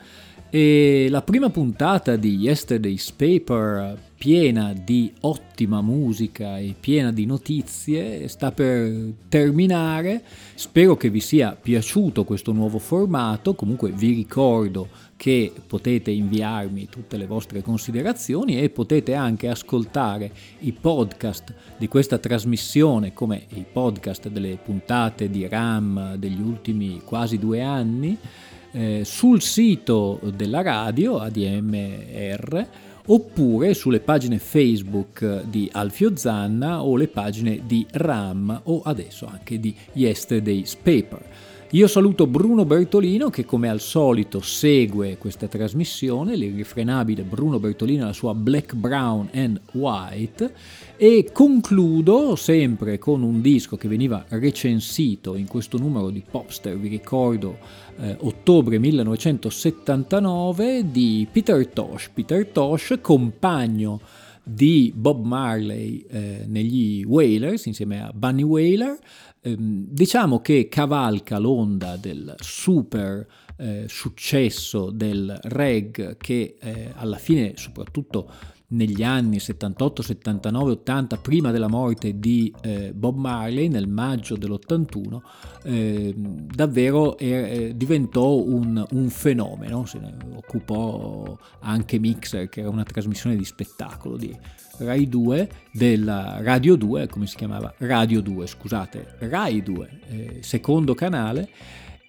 E 0.49 1.07
la 1.09 1.21
prima 1.23 1.49
puntata 1.49 2.15
di 2.15 2.37
Yesterday's 2.37 3.11
Paper 3.11 3.99
piena 4.17 4.73
di 4.73 5.11
ottima 5.21 5.81
musica 5.81 6.57
e 6.57 6.73
piena 6.79 7.11
di 7.11 7.25
notizie 7.25 8.29
sta 8.29 8.53
per 8.53 9.11
terminare. 9.27 10.23
Spero 10.55 10.95
che 10.95 11.09
vi 11.09 11.19
sia 11.19 11.51
piaciuto 11.51 12.23
questo 12.23 12.53
nuovo 12.53 12.79
formato, 12.79 13.55
comunque 13.55 13.91
vi 13.91 14.13
ricordo 14.13 14.87
che 15.17 15.51
potete 15.65 16.11
inviarmi 16.11 16.87
tutte 16.89 17.17
le 17.17 17.25
vostre 17.25 17.61
considerazioni 17.63 18.61
e 18.61 18.69
potete 18.69 19.15
anche 19.15 19.49
ascoltare 19.49 20.31
i 20.59 20.71
podcast 20.71 21.53
di 21.75 21.87
questa 21.87 22.19
trasmissione 22.19 23.13
come 23.13 23.45
i 23.55 23.65
podcast 23.69 24.29
delle 24.29 24.57
puntate 24.63 25.29
di 25.29 25.47
RAM 25.47 26.15
degli 26.15 26.39
ultimi 26.39 27.01
quasi 27.03 27.39
due 27.39 27.61
anni 27.63 28.15
eh, 28.71 29.01
sul 29.03 29.41
sito 29.41 30.19
della 30.35 30.61
radio 30.61 31.17
ADMR 31.17 32.67
oppure 33.07 33.73
sulle 33.73 33.99
pagine 33.99 34.37
Facebook 34.37 35.43
di 35.43 35.69
Alfio 35.71 36.15
Zanna 36.15 36.83
o 36.83 36.95
le 36.95 37.07
pagine 37.07 37.61
di 37.65 37.85
RAM 37.91 38.61
o 38.65 38.81
adesso 38.83 39.25
anche 39.25 39.59
di 39.59 39.75
Yesterday's 39.93 40.75
Paper. 40.75 41.46
Io 41.71 41.87
saluto 41.87 42.27
Bruno 42.27 42.63
Bertolino 42.63 43.29
che 43.29 43.43
come 43.43 43.67
al 43.67 43.81
solito 43.81 44.39
segue 44.39 45.17
questa 45.17 45.47
trasmissione, 45.47 46.37
l'irrefrenabile 46.37 47.23
Bruno 47.23 47.59
Bertolino 47.59 48.03
e 48.03 48.05
la 48.05 48.13
sua 48.13 48.33
Black, 48.33 48.73
Brown 48.73 49.27
and 49.33 49.59
White 49.73 50.53
e 50.95 51.29
concludo 51.33 52.37
sempre 52.37 52.97
con 52.97 53.21
un 53.21 53.41
disco 53.41 53.75
che 53.75 53.89
veniva 53.89 54.23
recensito 54.29 55.35
in 55.35 55.45
questo 55.45 55.77
numero 55.77 56.09
di 56.09 56.23
Popster, 56.25 56.77
vi 56.77 56.87
ricordo 56.87 57.57
eh, 57.99 58.15
ottobre 58.21 58.79
1979 58.79 60.89
di 60.89 61.27
Peter 61.29 61.67
Tosh. 61.67 62.11
Peter 62.13 62.45
Tosh, 62.45 62.97
compagno 63.01 63.99
di 64.47 64.93
Bob 64.95 65.25
Marley 65.25 66.05
eh, 66.09 66.45
negli 66.47 67.03
Wailers 67.05 67.65
insieme 67.65 68.01
a 68.01 68.11
Bunny 68.13 68.43
Wailer, 68.43 68.97
ehm, 69.41 69.85
diciamo 69.89 70.39
che 70.39 70.67
cavalca 70.69 71.37
l'onda 71.37 71.97
del 71.97 72.35
super 72.39 73.27
eh, 73.57 73.85
successo 73.87 74.91
del 74.91 75.37
reg 75.43 76.17
che 76.17 76.57
eh, 76.59 76.91
alla 76.95 77.17
fine 77.17 77.53
soprattutto 77.55 78.29
negli 78.69 79.01
anni 79.01 79.39
78, 79.39 80.01
79, 80.01 80.71
80, 80.71 81.17
prima 81.17 81.51
della 81.51 81.69
morte 81.69 82.19
di 82.19 82.53
eh, 82.61 82.91
Bob 82.93 83.17
Marley 83.17 83.69
nel 83.69 83.87
maggio 83.87 84.35
dell'81, 84.35 85.19
eh, 85.63 86.13
davvero 86.15 87.17
eh, 87.17 87.71
diventò 87.75 88.35
un, 88.35 88.85
un, 88.91 89.09
fenomeno, 89.09 89.85
se 89.85 89.99
ne 89.99 90.15
occupò 90.35 91.37
anche 91.59 91.99
Mixer, 91.99 92.49
che 92.49 92.61
era 92.61 92.69
una 92.69 92.83
trasmissione 92.83 93.37
di 93.37 93.45
spettacolo 93.45 94.17
di 94.17 94.35
Rai 94.79 95.07
2, 95.07 95.49
della 95.71 96.39
Radio 96.41 96.75
2, 96.75 97.07
come 97.07 97.25
si 97.25 97.37
chiamava? 97.37 97.73
Radio 97.77 98.21
2, 98.21 98.47
scusate, 98.47 99.15
Rai 99.19 99.63
2, 99.63 99.99
eh, 100.09 100.37
secondo 100.41 100.93
canale 100.93 101.49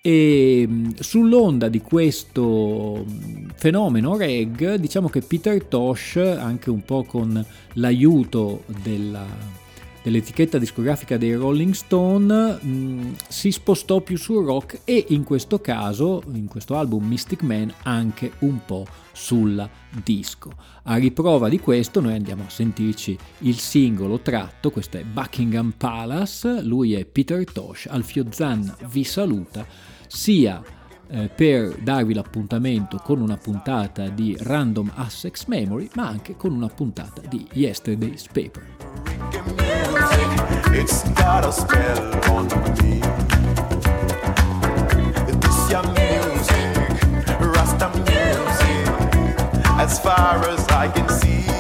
e 0.01 0.65
mm, 0.67 0.89
sull'onda 0.99 1.69
di 1.69 1.81
questo 1.81 3.05
mm, 3.09 3.49
fenomeno 3.55 4.17
reg, 4.17 4.75
diciamo 4.77 5.09
che 5.09 5.21
Peter 5.21 5.65
Tosh, 5.65 6.17
anche 6.17 6.71
un 6.71 6.83
po' 6.83 7.05
con 7.05 7.45
l'aiuto 7.75 8.63
della, 8.83 9.27
dell'etichetta 10.03 10.59
discografica 10.59 11.17
dei 11.17 11.35
Rolling 11.35 11.73
Stone, 11.73 12.53
mh, 12.53 13.17
si 13.29 13.51
spostò 13.51 14.01
più 14.01 14.17
sul 14.17 14.45
rock 14.45 14.81
e 14.85 15.07
in 15.09 15.25
questo 15.25 15.61
caso, 15.61 16.23
in 16.33 16.47
questo 16.47 16.77
album 16.77 17.07
Mystic 17.07 17.43
Man, 17.43 17.73
anche 17.83 18.33
un 18.41 18.61
po' 18.65 18.87
sul 19.13 19.69
disco. 20.03 20.53
A 20.85 20.97
riprova 20.97 21.49
di 21.49 21.59
questo 21.59 22.01
noi 22.01 22.15
andiamo 22.15 22.45
a 22.47 22.51
sentirci 22.51 23.19
il 23.41 23.59
singolo 23.59 24.21
tratto, 24.21 24.71
questo 24.71 24.97
è 24.97 25.03
Buckingham 25.03 25.75
Palace, 25.77 26.63
lui 26.63 26.95
è 26.95 27.05
Peter 27.05 27.45
Tosh, 27.45 27.87
Alfio 27.91 28.25
Zanna 28.31 28.77
vi 28.91 29.05
saluta, 29.05 29.67
sia 30.07 30.63
eh, 31.11 31.29
per 31.29 31.77
darvi 31.83 32.15
l'appuntamento 32.15 32.99
con 32.99 33.21
una 33.21 33.37
puntata 33.37 34.09
di 34.09 34.37
Random 34.39 34.93
Assex 34.95 35.47
Memory, 35.47 35.89
ma 35.95 36.07
anche 36.07 36.37
con 36.37 36.53
una 36.53 36.69
puntata 36.69 37.21
di 37.27 37.47
Yesterday's 37.53 38.27
Paper. 38.27 39.68
It's 40.81 41.03
got 41.09 41.45
a 41.45 41.51
spell 41.51 42.15
on 42.31 42.47
me. 42.79 43.01
This 45.41 45.71
your 45.73 45.83
music, 45.83 47.41
Rasta 47.41 47.89
music, 48.07 49.41
as 49.77 49.99
far 49.99 50.49
as 50.49 50.65
I 50.69 50.89
can 50.95 51.09
see. 51.09 51.58